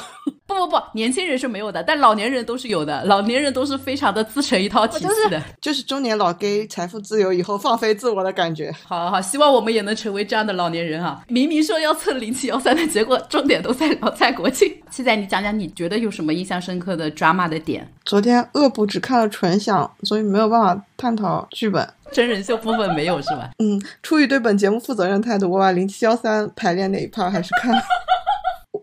[0.53, 3.03] 不不不，年轻人是没有的，但老年人都是有的。
[3.05, 8.73] 老年人都是非常的自成一套体系的，就是中年老 gay 财富自由以后放飞自我的感觉。
[8.85, 11.23] 好好好，希望我们也能成为这样的老年人啊！
[11.27, 14.71] 明明说要测零七幺三的结果，重点都在聊蔡国庆。
[14.89, 17.87] 现在，你讲讲你觉得有什么印象深刻的 drama 的点？
[18.05, 21.87] 昨天恶补只看了纯享，所以没有办法探讨剧本。
[22.11, 23.51] 真人秀部分没有是吧？
[23.59, 27.81] 嗯，出于对本节目负责任态度，我把零七幺三排练那一 part 还是看了。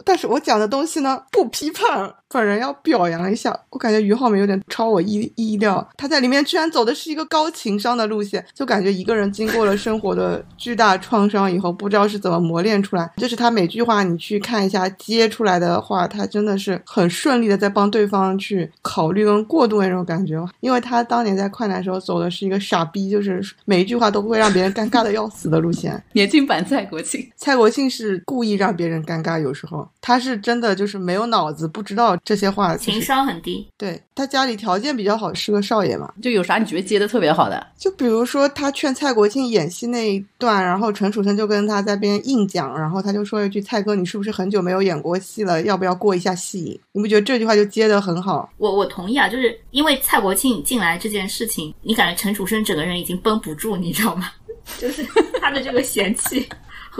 [0.09, 3.55] 但是我讲的东西呢，不批判，本人要表扬一下。
[3.69, 13.11] 我感觉于浩明有点超我意意料，他在里面居然走的是一个高情商的路线，就感觉一个人经过了生活的巨大创伤以后，不知道是怎么磨练出来。
[13.19, 20.43] 就是他每句话，你去看一下接出来的话，他真的是很顺利的在帮对方去考虑跟过渡那种感觉。
[20.61, 26.03] 因为他当年在快男时候走的是一个傻逼，就是每一句话都会让别人尴尬的要死的路线。
[26.15, 29.87] 年轻版蔡国庆， 蔡国庆是故意让别人尴尬，有时候。
[30.01, 33.67] 他是真的就是没有脑子，不知道这些话，情商很低。
[33.77, 36.13] 对他家里条件比较好，是个少爷嘛。
[36.23, 37.67] 就有啥你觉得接的特别好的？
[37.77, 45.61] 就比如说他劝蔡国庆演戏那一段，然后陈楚生就跟他在边硬讲，然后他就说一句：“蔡哥，你是不是很久没有演过戏了？
[45.63, 48.49] 要不要过一下戏？”你不觉得这句话就接的很好？
[48.59, 54.31] 我我同意啊，就是因为蔡国庆进来这件事情，你感觉陈楚生整个人已经绷不住，你知道吗？
[54.79, 55.03] 就是
[55.41, 56.47] 他的这个嫌弃。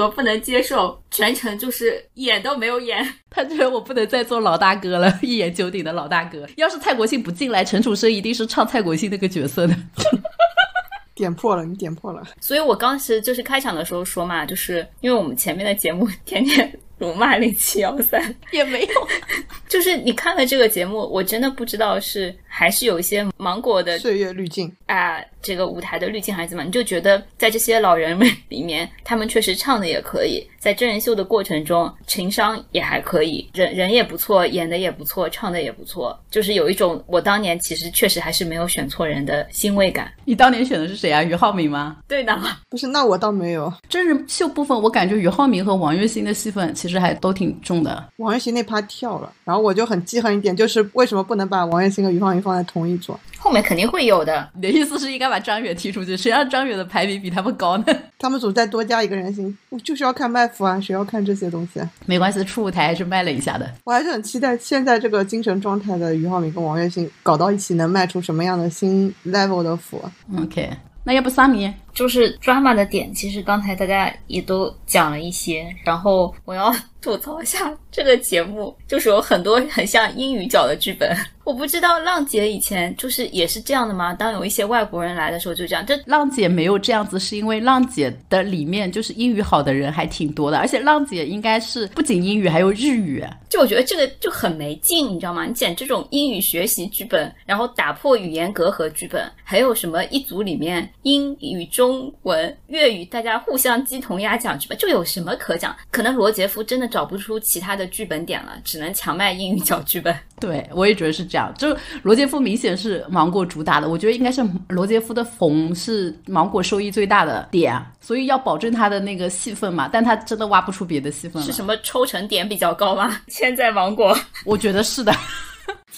[0.03, 3.07] 和不能接受全程就是演都没有演。
[3.29, 6.47] 他觉得我不能再做老大哥了，一言九鼎的老大哥。
[6.57, 9.75] 要是蔡国庆不进来，陈楚生一定是唱蔡国庆那个角色的。
[11.15, 12.23] 点破了，你点破了。
[12.41, 19.09] 所以我当时就是开场的时候说嘛，就是因为我们前面的节目 天天辱骂零七幺三，也没有，
[19.69, 40.13] 就是你看了这个节目，我真的不知道是还是有一些芒果的岁月滤镜啊，这个舞台的滤镜还是怎么，你就觉得在这些老人们里面，他们确实唱的也可以，在真人秀的过程中，情商也还可以，人人也不错，演的也不错，唱的也不错，就是有一种我当年其实确实还是没有选错人的欣慰感。
[40.25, 41.23] 你当年选的是谁啊？
[41.23, 41.99] 俞灏明吗？
[42.09, 42.37] 对的，
[42.69, 43.73] 不是，那我倒没有。
[43.89, 48.09] 真人秀部分，我感觉俞灏明和王栎鑫的戏份其实还都挺重的。
[48.17, 53.19] 王栎鑫那趴跳了，然后我就很记恨一点，就是为什么不能把王栎鑫和俞灏明放在同一组？
[53.39, 54.49] 后面肯定会有的。
[54.55, 56.17] 你的意思是应该把张远踢出去？
[56.17, 57.85] 谁让张远的排名比他们高呢？
[58.19, 61.81] 他们组再多加一个人行，我就是要看麦麸啊，谁要看这些东西？
[62.07, 63.71] 没关系，初舞台还是卖了一下的。
[63.85, 70.03] 我还是很期待现在这个精神状态的俞灏明跟王栎鑫搞到一起，能卖出什么样的新 level 的服。
[70.37, 70.71] OK，
[71.05, 71.73] 那要不三米？
[71.99, 81.17] 就是 drama 的点，其实刚才大家也都讲了一些，然后我要 吐槽一下这个节目，就是有很多很像英语角的剧本。
[81.45, 84.13] 我不知道浪姐以前就是也是这样的吗？
[84.13, 85.85] 当有一些外国人来的时候就这样。
[85.87, 93.25] 这浪姐没有这样子，是因为浪姐的里面就是英语好的人还挺多的，而且浪姐应该是不仅英语还有日语。
[93.49, 95.47] 就我觉得这个就很没劲，你知道吗？
[95.47, 101.88] 你剪这种英语学习剧本，然后打破语言隔阂剧本，还有什么一组里面英语中。
[101.89, 105.75] 中文、粤语，大家互相鸡同鸭讲剧本，就有什么可讲？
[105.91, 110.15] 可能罗杰夫真的找不出其他的剧本点了，只能强卖英语角剧本。
[110.39, 111.51] 对，我也觉得是这样。
[111.57, 119.89] 就罗杰夫明显是芒果主打的，我觉得应该是罗杰夫的红是芒果收益最大的点，所以要保证他的那个戏份嘛。
[119.91, 121.47] 但他真的挖不出别的戏份了。
[121.47, 123.19] 是什么抽成点比较高吗？
[123.29, 125.11] 现在芒果，我觉得是的，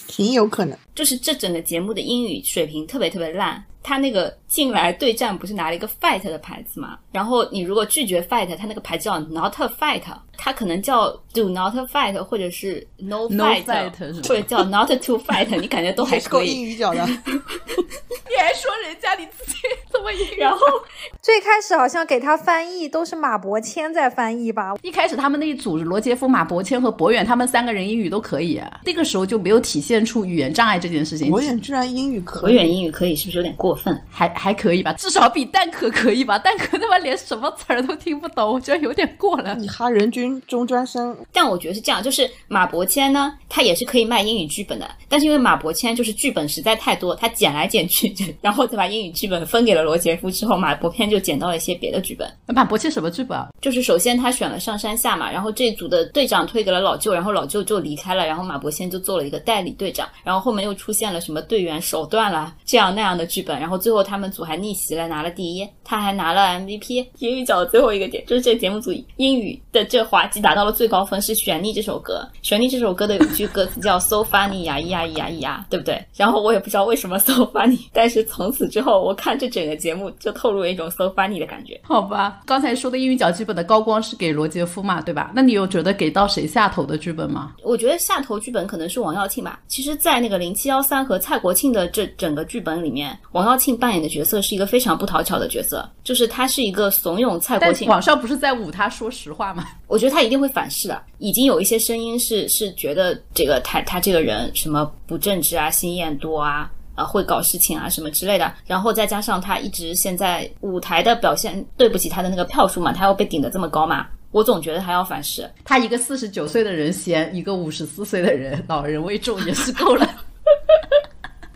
[0.07, 0.77] 挺有可能。
[0.93, 3.63] 就是这整个节目的英语水平特别特别烂。
[3.83, 6.99] 他那个进来对战不是拿了一个 fight 的牌子嘛？
[7.11, 10.03] 然后你如果拒绝 fight，他那个牌子叫 not fight，
[10.37, 13.91] 他可能叫 do not fight，或者是 no fight，
[14.27, 16.51] 或者叫 not to fight，你感觉都还可以。
[16.51, 19.57] 英语角的， 你还说人家你自己
[19.91, 20.37] 怎么英语？
[20.37, 20.59] 然后
[21.19, 24.75] 最开始好像给他翻译都是马伯骞在翻译吧？
[24.83, 31.29] 一开始他们那一组罗杰夫、马伯骞和博远，他们三个人英语都可以，啊，那个时候就没有体现出语言障碍这件事情。
[31.29, 33.73] 博远居然英语可以，博远英语可以，是不是有点过？
[33.73, 36.37] 分还还可以吧，至少比蛋壳可以吧。
[36.37, 39.55] 蛋壳他妈连什么词儿都听不懂，我觉得有点过了。
[39.55, 52.29] 你哈人均中专生，但我觉得是这样，就是马伯骞呢，他也是可以卖英语剧本的，但是因为马伯骞就是剧本实在太多，他剪来剪去，然后再把英语剧本分给了罗杰夫之后，马伯骞就捡到了一些别的剧本。
[52.47, 53.39] 马伯骞什么剧本？
[53.61, 64.41] 就是首先他选了上山下嘛，然后这组的队长推给了老舅，然后老舅就离开了，然后马伯骞就做了一个代理队长，然后后面又出现了什么队员手段啦这样那样的剧本，然后最后他们组。
[64.51, 67.07] 还逆袭了，拿了第一，他还拿了 MVP。
[67.19, 72.27] 英语角的最后一个点就是这个节目组英语的这滑稽达到了最高分，是《旋律》这首歌。
[72.41, 76.03] 《旋律》这首歌的有一句歌词叫 “so funny 呀咿呀咿呀咿呀”，对不对？
[76.15, 81.79] 然后我也不知道为什么 so funny，但是从此之后，我看这整个节目就透露一种 so funny 的感觉。
[81.83, 85.31] 好吧，刚才说的英语角剧本的高光是给罗杰夫嘛，对吧？
[85.33, 87.53] 那你有觉得给到谁下头的剧本吗？
[87.63, 89.60] 我觉得下头剧本可能是王耀庆吧。
[89.67, 97.87] 其实，在那个零七幺三和蔡国庆的这整个剧本里面，王耀庆扮演的角色是一个非常不讨巧的角色，就是他是一个怂恿蔡国庆。
[97.87, 99.65] 网上不是在捂他说实话吗？
[99.87, 101.01] 我觉得他一定会反噬的。
[101.19, 108.53] 已经有一些声音是是觉得这个他他这个人什么不正直啊，心眼多啊，啊会搞事情啊什么之类的。
[108.65, 115.49] 然后再加上他一直现在舞台的表现对不起他的那个票数嘛，他要被顶得这么高嘛，我总觉得他要反噬。
[115.63, 120.09] 他一个四十九岁的人嫌一个五十四岁的人老人为重也是够了。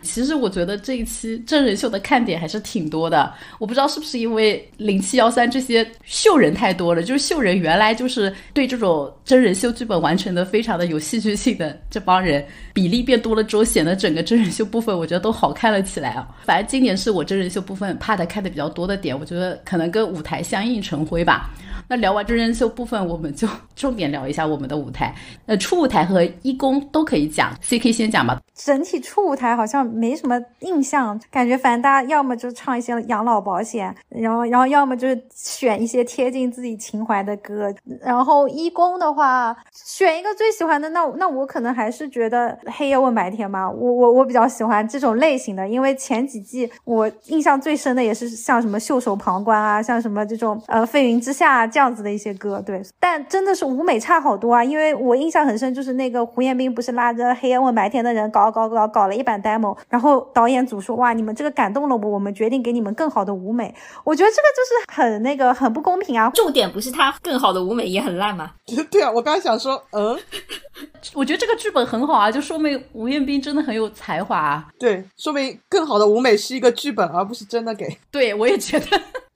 [0.02, 16.28] 其实我觉得这一期真人秀的看点还是挺多的，我不知道是不是因为零七幺三这些秀人太多了，就是秀人原来就是对这种真人秀剧本完成的非常的有戏剧性的这帮人比例变多了之后，显得整个真人秀部分我觉得都好看了起来啊。
[16.44, 21.50] 反正今年是我真人秀部分怕的看的比较多的点，我觉得可能跟舞台相映成辉吧。
[21.88, 23.46] 那聊完真人秀部分，我们就
[23.76, 25.14] 重点聊一下我们的舞台。
[25.46, 28.40] 呃，初舞台和一公都可以讲，CK 先讲吧。
[28.54, 37.72] 整体初舞台好像没什么印象，感觉反正大家要么就唱一些养老保险，然后然后要么就是选一些贴近自己情怀的歌。
[38.00, 43.70] 然后一公的话，选一个最喜欢的，那那我可能还是觉得黑夜问白天吧。
[43.70, 51.64] 我我我比较喜欢这种类型的，因为前几季我印象最深的也是像什么袖手旁观啊，像什么这种呃飞云之下。
[51.76, 63.74] 这样子的一些歌，对，但真的是舞美差好多啊，因为我印象很深，就是那个胡彦斌不是拉着《黑夜问白天》的人搞搞搞搞了一版 demo，然后导演组说哇，你们这个感动了我，我们决定给你们更好的舞美，
[64.04, 66.30] 我觉得这个就是很那个很不公平啊。
[66.30, 68.52] 重点不是他更好的舞美也很烂吗？
[68.90, 70.18] 对啊，我刚刚想说，嗯，
[71.12, 74.66] 我觉得这个剧本很好啊，就说明吴彦斌真的很有才华啊。
[74.78, 77.98] 对，说明更好的舞美是一个剧本，而不是真的给。
[78.10, 78.86] 对，我也觉得。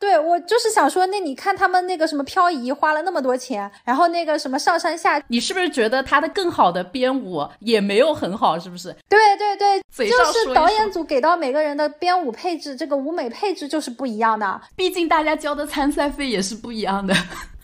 [0.00, 8.58] 对我就是想说，那你看他们那个什么漂移花了那么多钱，然后那个什么上山下，你是不是觉得他的更好的编舞也没有很好？
[8.58, 8.96] 是不是？
[9.08, 14.60] 对对对，嘴上说一就是导演组给到每个人的编舞配置，这个舞美配置就是不一样的。
[14.74, 17.14] 毕竟大家交的参赛费也是不一样的。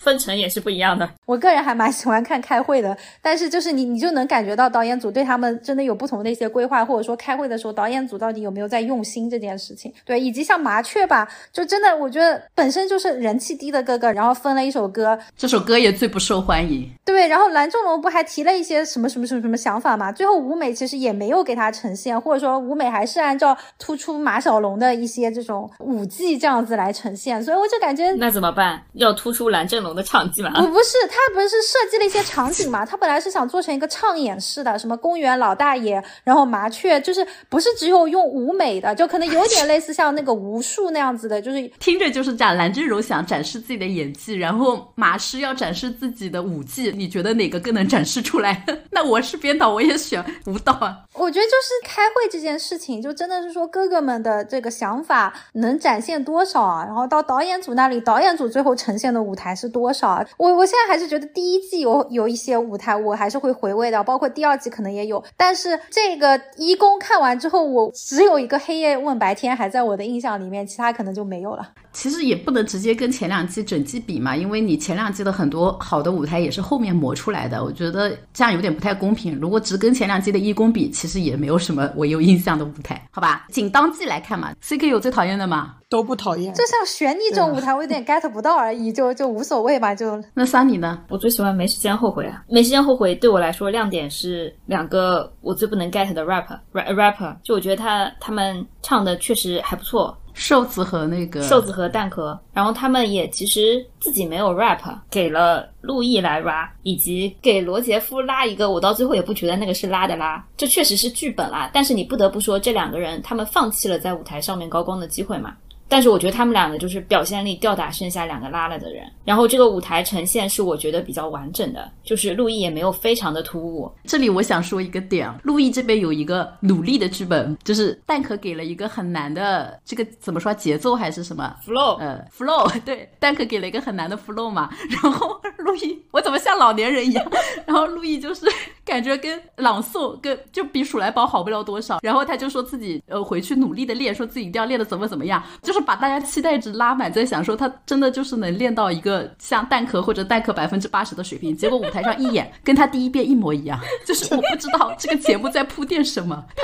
[0.07, 1.11] 分成也是不一样的。
[1.25, 9.93] 我个人还蛮喜欢看开会的，但是就是你你就能感觉到导演组对他们真的有不同的一些规划，或者说开会的时候导演组到底有没有在用心这件事情。
[10.05, 16.89] 对，以及像麻雀吧，就真的我觉得本身就是人气低的哥哥，然后分了一首歌，这首歌也最不受欢迎。
[17.05, 20.13] 对，然后蓝正龙不还提了一些什么什么什么什么想法嘛？
[20.13, 28.85] 最后舞美其实也没有给他呈现，或者说舞美还是按照突出马小龙的一些这种舞技这样子来呈现，所以我就感觉那怎么办？
[28.93, 30.53] 要突出蓝正龙的场景吗？
[30.61, 32.85] 不不是，他不是设计了一些场景嘛？
[32.85, 42.57] 他本来是想做成一个唱演式的，什么公园老大爷，然后麻雀，就是不是只有用舞美的，就可能有点类似像那个无数那样子的，就是 听着就是这样。
[42.57, 48.65] 蓝志荣想展示自己的演技，然后马师要展示自己的舞技，你觉得哪个更能展示出来？
[48.93, 50.99] 那我是编导，我也选舞蹈啊。
[51.15, 56.85] 我觉得就是开会这件事情，就真的是说哥哥们的这个想法能展现多少啊？
[56.85, 60.27] 然后到导演组那里，导演组最后呈现的舞台是多多少啊？
[60.37, 65.23] 我我现在还是觉得第一季有有一些舞台，我还是会回味的，包括第二季可能也有。
[65.37, 71.69] 但是这个一公看完之后，我只有一个黑夜问白天还在我的印象里面，其他可能就没有了。
[71.93, 79.39] 其实也不能直接跟前两季整季比嘛，因为你前两季的很多好的舞台也是后面磨出来的，我觉得这样有点不太公平。
[79.41, 83.47] 如果只跟前两季的一公比，其实也没有什么我有印象的舞台，好吧？
[83.53, 85.77] 仅当季来看嘛，CK 有最讨厌的吗？
[85.89, 89.95] 都不讨厌，就像悬疑这种舞台，我有点 get 不到而已，就就无所谓吧。
[89.95, 91.05] 就那桑尼呢？
[91.09, 92.43] 我最喜欢没时间后悔啊！
[92.49, 100.17] 没时间后悔对我来说亮点是两个我最不能 get 的 rapper rapper，就我觉得他他们唱的确实还不错。
[100.35, 111.71] 瘦子和那个瘦子和蛋壳，然后他们也其实自己没有 rap，给了陆毅来 rap，以及给罗杰夫拉一个，我到最后也不觉得那个是拉的拉，这确实是剧本啦。
[111.73, 115.55] 但是你不得不说，这两个人他们放弃了在舞台上面高光的机会嘛。
[115.89, 123.91] 但是我觉得他们两个就是表现力吊打剩下两个拉了的人，然后这个舞台呈现是我觉得比较完整的，就是陆毅也没有非常的突兀。
[124.05, 137.25] 这里我想说一个点，陆毅这边有一个努力的剧本，就是蛋壳给了一个很难的这个怎么说节奏还是什么？Flow，呃 flow， 对，蛋壳给了一个很难的 flow 嘛， 然后陆毅我怎么像老年人一样，
[137.65, 138.45] 然后陆毅就是
[138.85, 145.76] 感觉跟朗诵跟就比鼠来宝好不了多少，然后他就说自己呃回去努力的练，说自己一定要练的怎么怎么样，就是。
[145.77, 156.45] 是把大家期待值拉满，在想说他真的就是能练到一个像蛋壳或者蛋壳百分之八十的水平，结果舞台上一演跟他第一遍一模一样，就是我不知道这个节目在铺垫什么。
[156.57, 156.63] 他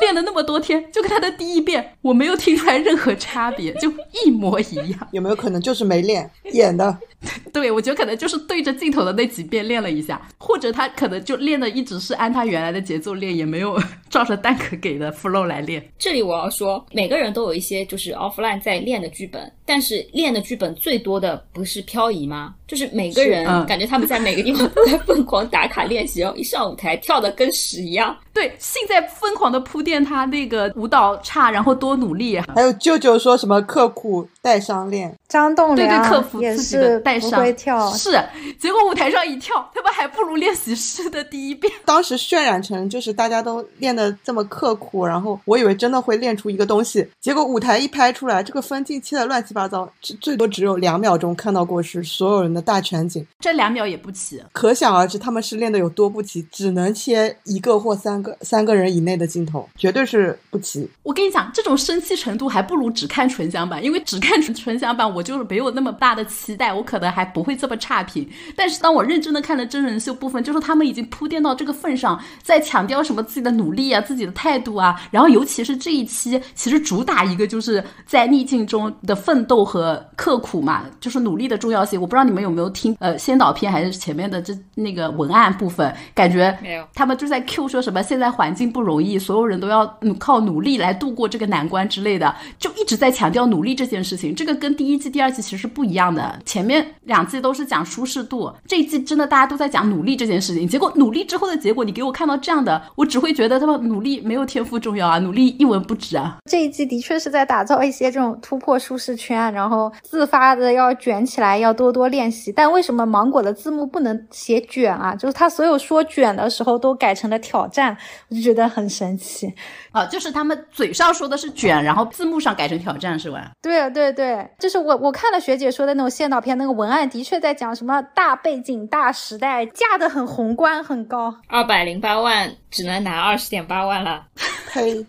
[0.00, 3.92] 练了那么多天，就跟他的第一遍我没有听出来任何差别，就
[4.24, 5.08] 一模一样。
[5.10, 6.96] 有没有可能就是没练演的？
[7.52, 13.76] 对，我觉得可能就是对着镜头的那几遍练了一下，或者他可能就练的一直是按他原来的节奏练，也没有
[14.08, 15.84] 照着蛋壳给的 flow 来练。
[15.98, 22.54] 这里我要说，每个人都有一些就是 offline 在练的剧本，但是练的剧本最多的不是漂移吗？
[22.66, 28.16] 就是每个人感觉他们在每个地方都在疯狂打卡练习，然后一上舞台跳的跟屎一样。
[28.32, 32.38] 对，信在疯狂的铺垫他那个舞蹈差，然后多努力。
[32.54, 38.22] 还有舅舅说什么刻苦带伤练，张栋梁对对克服也自己的带伤，跳是，
[38.58, 41.72] 结果舞台上一跳，他们还不如练习室的第一遍。
[41.84, 49.90] 当时渲染成就是大家都练的这么刻苦，然后我以为真的会练出一个东西，结果舞台一拍出来，这个分镜切的乱七八糟，
[50.20, 58.36] 最多只有两秒钟看到过是所有人的大全景，这两秒也不齐，可想而知他们是练的有多不齐，只能切一个或三个。
[58.42, 60.88] 三个人以内的镜头绝对是不齐。
[61.02, 68.28] 我跟你讲，这种生气程度还不如只看纯享版，因为只看纯纯享版，我就是没有那么大的期待，我可能还不会这么差评。
[68.54, 82.00] 但是当我认真的看了真人秀部分，就是他们已经铺垫到这个份上，在强调什么自己的努力啊、自己的态度啊，然后尤其是这一期，其实主打一个就是在逆境中的奋斗和刻苦嘛，就是努力的重要性。
[82.00, 94.34] 我不知道你们有没有听呃先导片还是前面的这那个文案部分，感觉没有他们就在 Q 说什么现在环境不容易，所有人都要嗯靠努力来度过这个难关之类的，就一直在强调努力这件事情。
[94.34, 100.68] 这个跟第一季、第二季其实是不一样的，前面两季都是讲舒适度，这一季真的大家都在讲努力这件事情。
[100.68, 106.36] 结果努力之后的结果，你给我看到这样的，我只会觉得他们努力没有天赋重要啊，努力一文不值啊。
[106.50, 112.50] 这一季的确是在打造一些这种突破舒适圈，然后自发的要卷起来，要多多练习。
[112.50, 115.14] 但为什么芒果的字幕不能写卷啊？
[115.14, 117.96] 就是他所有说卷的时候都改成了挑战，
[118.28, 119.52] 我就觉得很神奇。
[119.92, 123.50] 啊，就是他们嘴上说的是卷，然后字幕上改成挑战是吧？
[123.60, 131.34] 对对对，就是我我看了学姐说的那种先导片，那个文案的确在讲什么大背景、大时代，架得很宏观很高。
[131.48, 134.24] 二百零八万只能拿二十点八万了。
[134.72, 135.06] 呸，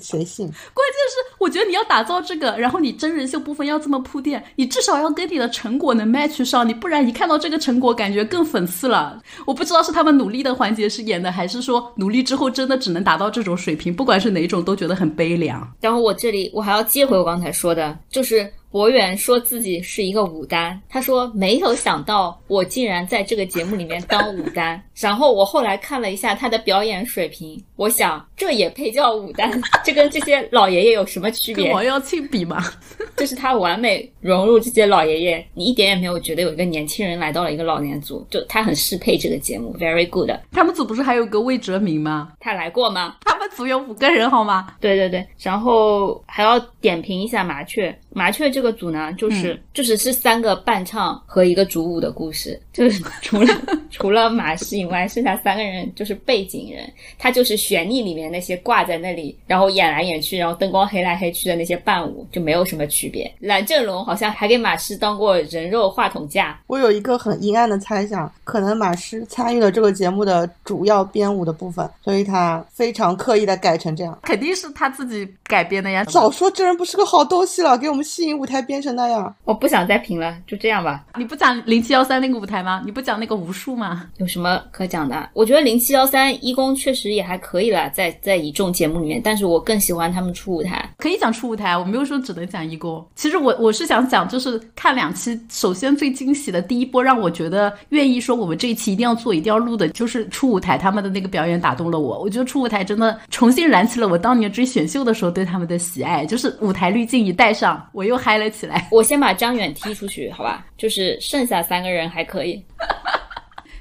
[0.00, 0.46] 谁信？
[0.46, 9.20] 关键是我觉得你要打造这个，然后你真人秀部分要这么铺垫，你至少要跟你的成果能 match 上，你不然一看到这个成果，感觉更讽刺了。
[9.46, 15.66] 我不知道是他们努力的环节是演的，还是说努力之后真的只能达到这种水平，不管是哪种，都觉得很悲凉。
[15.80, 24.78] 然后我这里我还要接回我刚才说的，就是博远说自己是一个舞担，他说没有想到我竟然在这个节目里面当舞担。
[24.94, 29.58] 然后我后来看了一下他的表演水平，我想这也配叫舞担？
[29.82, 31.64] 这跟这些老爷爷有什么区别？
[31.64, 32.62] 跟王耀庆比吗，
[33.16, 40.30] 就是他完美融入这些老爷爷，你一点也没有觉得有一个年轻人来到了一个老年组，就他很适配这个节目，very good。
[40.52, 42.32] 他们组不是还有个魏哲鸣吗？
[42.40, 43.16] 他来过吗？
[43.22, 44.74] 他们组有五个人好吗？
[44.82, 47.98] 对对对，然后还要点评一下麻雀。
[48.16, 53.54] 麻雀这个组呢，就是、嗯就是是三个伴唱和一个主舞的故事，就是除了
[53.90, 63.30] 除了马诗以外，剩下三个人就是背景人，他就是旋律里面那些挂在那里，然后演来演去，然后灯光黑来黑去的那些伴舞，就没有什么区别。
[63.38, 74.18] 蓝正龙好像还给马诗当过人肉话筒架，我有一个很阴暗的猜想，可能马诗参与了这个节目的主要编舞的部分，所以他非常刻意的改成这样。
[74.22, 76.04] 肯定是他自己改编的呀。
[76.04, 79.34] 早说这人不是个好东西了，给我们吸引舞台编成那样。
[79.44, 81.04] 我不想再评了，就这样吧。
[81.16, 82.82] 你不讲零七幺三那个舞台吗？
[82.84, 84.06] 你不讲那个无数吗？
[84.18, 85.28] 有什么可讲的？
[85.32, 90.88] 我觉得零七幺三一公确实也还可以了，在在一众节目里面，但是我更喜欢他们出舞台。
[90.98, 93.04] 可以讲出舞台，我没有说只能讲一公。
[93.14, 102.18] 其实我我是想讲，就是看两期，首先最惊喜的第一波，让我觉得愿意说我们这一期一定要做、一定要录的，就是出舞台他们的那个表演打动了我。
[102.20, 108.88] 我觉得出舞台真的重新燃起了我当年追选秀的时候对他们的喜爱，就是舞台滤镜一戴上，我又嗨了起来。
[108.90, 110.64] 我先把张远踢出去，好吧？
[110.78, 112.64] 就是剩下三个人还可以。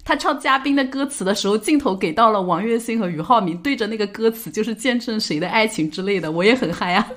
[0.03, 7.07] 他唱嘉宾的歌词的时候，镜头给到了王栎鑫和俞灏明，对着那个歌词就是见证谁的爱情之类的，我也很嗨啊。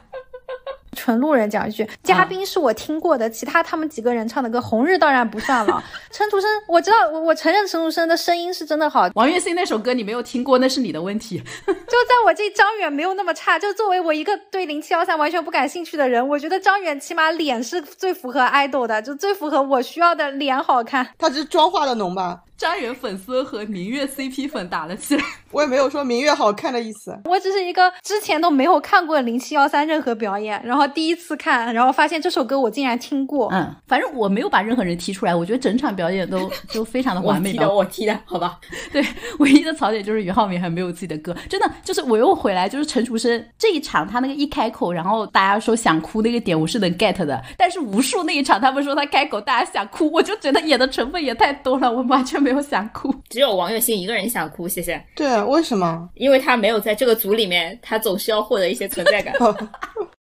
[0.98, 5.82] 纯路人讲一句，嘉宾是我听过的，其他他们几个人唱的歌，《红日》当然不算了。
[6.10, 11.38] 陈楚生，我知道，我我承认陈楚生的声音是真的好，王栎鑫那首歌你没有听过，那是你的问题。
[11.66, 13.56] 就在我这张远没有那么差。
[13.58, 21.06] 就作为我一个对零七幺三完全不感兴趣的人，我觉得张远起码脸是最符合 idol 的，就最符合我需要的脸好看。
[21.16, 22.40] 他只是妆化的浓吧？
[22.58, 25.22] 张远粉丝和明月 CP 粉打了起来。
[25.52, 27.16] 我也没有说明月好看的意思。
[27.24, 33.48] 我只是一个之前都没有看过零七幺三任何表演，然后第一次看，然后发现这首歌我竟然听过。
[33.52, 37.68] 嗯，反正我没有把任何人踢出来，我觉得整场表演都 都非常的我踢的，完美吧。
[37.68, 38.58] 我踢的，好吧？
[38.92, 39.02] 对，
[39.38, 53.14] 唯一的槽点就是俞灏明还没有自己的歌，真的就是我又回来，就是陈楚生这一场他那个一开口，然后大家说想哭那个点我是能 get 的，但是无数那一场他们说他开口大家想哭，我就觉得演的成分也太多了，我完全没有想哭。
[53.28, 55.02] 只有王栎鑫一个人想哭，谢谢。
[55.14, 56.08] 对，为什么？
[56.14, 59.34] 因为他没有在这个组里面，他总是要获得一些存在感。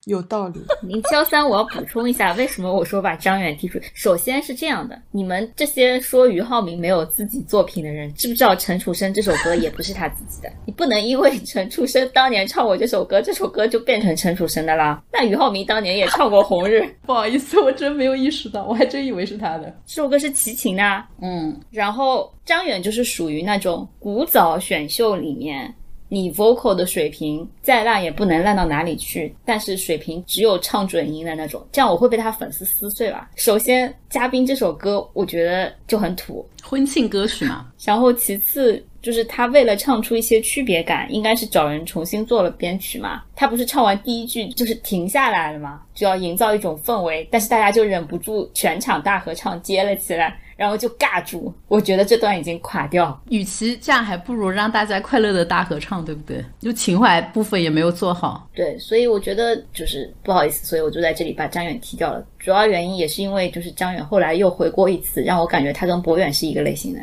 [0.05, 0.61] 有道理。
[0.83, 3.77] 零七幺三，我要补充一下，为什么我说把张远踢出？
[3.93, 10.49] 首先是这样的，你们这些说俞灏明没有自己作品的人，知不知道陈楚生这首歌也不是他自己的？
[10.65, 15.03] 你不能因为陈楚生当年唱过这首歌，这首歌就变成陈楚生的啦。
[15.11, 19.65] 那俞灏明当年也唱过《红日》，不好意思，我真没有意识到，我还真以为是他的。
[19.85, 21.05] 这首歌是齐秦的啊。
[21.21, 25.73] 嗯，然后张远就是属于那种古早选秀里面，
[26.09, 33.29] 你 vocal 的水平再烂也不能烂到哪里去，但是水平只有唱准音的那种，这样我会被他粉丝撕碎吧。
[33.35, 43.23] 首先，嘉宾这首歌我觉得就很土，婚庆歌曲嘛，然后其次就是他为了唱出一些区别感，应该是找人重新做了编曲嘛。
[43.35, 45.81] 他不是唱完第一句就是停下来了嘛？
[45.93, 51.53] 就要营造一种氛围，但是大家就忍不住全场大合唱接了起来，然后就尬住。
[51.67, 53.19] 我觉得这段已经垮掉。
[53.29, 56.43] 与其这样，还不如让大家快乐的大合唱，对不对？
[56.59, 58.47] 就情怀部分分也没有做好。
[58.53, 62.23] 对，所以我觉得就是不好意思，所以我就在这里把张远踢掉了。
[62.37, 67.01] 主要原因也是因为就是张远后来又回过一次，让我感觉他跟博远是一个类型的。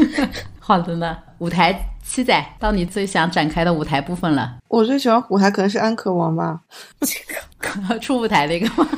[0.60, 1.74] 好的呢，舞台
[2.04, 4.56] 七仔到你最想展开的舞台部分了。
[4.68, 6.60] 我最喜欢舞台可能是安可王吧，
[7.00, 7.16] 这
[7.88, 8.88] 个出舞台那个吗？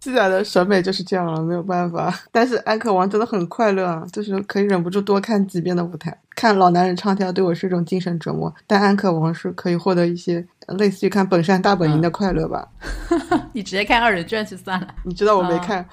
[0.00, 2.10] 七仔的审美就是这样了，没有办法。
[2.32, 6.16] 但是安可王真的很快乐啊，就是可以忍不住多看几遍的舞台。
[6.40, 10.42] 看老男人唱跳对我是一种精神折磨，但安可王是可以获得一些
[10.78, 12.68] 类似于看本山大本营的快乐吧。
[13.52, 14.86] 你直接看二人转去算了。
[15.04, 15.84] 你知道我没看，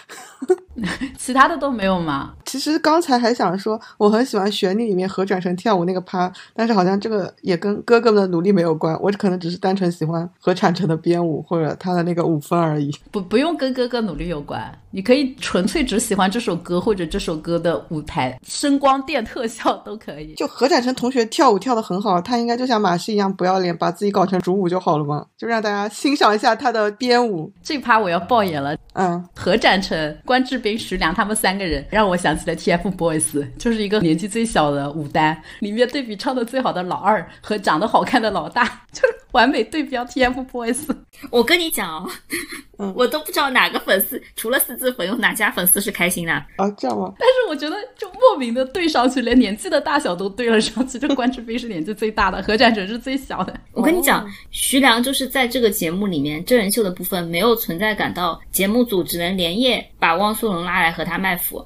[1.17, 2.33] 其他的都没有吗？
[2.45, 12.91] 其实刚才还想说，我很喜欢旋律里面何展成跳舞那个趴，但是好像这个也跟哥哥们的努力没有关，我可能只是单纯喜欢何展成的编舞或者他的那个舞风而已。
[13.11, 20.35] 不，不用跟哥哥努力有关，你可以纯粹只喜欢这首歌或者这首歌的舞台声光电特效都可以。
[20.35, 27.51] 就何展成同学跳舞跳得很好，他应该就像马戏一样不要脸，把自己搞成主舞就好了吗，就让大家欣赏一下他的编舞。
[27.63, 40.87] 这趴我要爆眼了，嗯，何展成、关智斌、徐良他们三个人，让我想起了 TFBOYS，就是一个年纪最小的舞担，里面对比唱的最好的老二和长得好看的老大，就是完美对标 TFBOYS。
[41.29, 42.09] 我跟你讲哦，
[42.79, 46.33] 嗯我都不知道哪个粉丝除了四字粉，有哪家粉丝是开心的。
[46.33, 47.13] 啊，这样吗？
[47.19, 50.97] 但是我觉得就莫名的对上去，连年纪的大小都对了上去。
[50.97, 53.55] 就关智斌是年纪最大的，何展成是最小的。
[53.73, 61.63] 我跟你讲，徐良就是在这个节目里面真人秀的部分没有存在感到节目组只能连夜把汪苏泷拉来和他卖腐。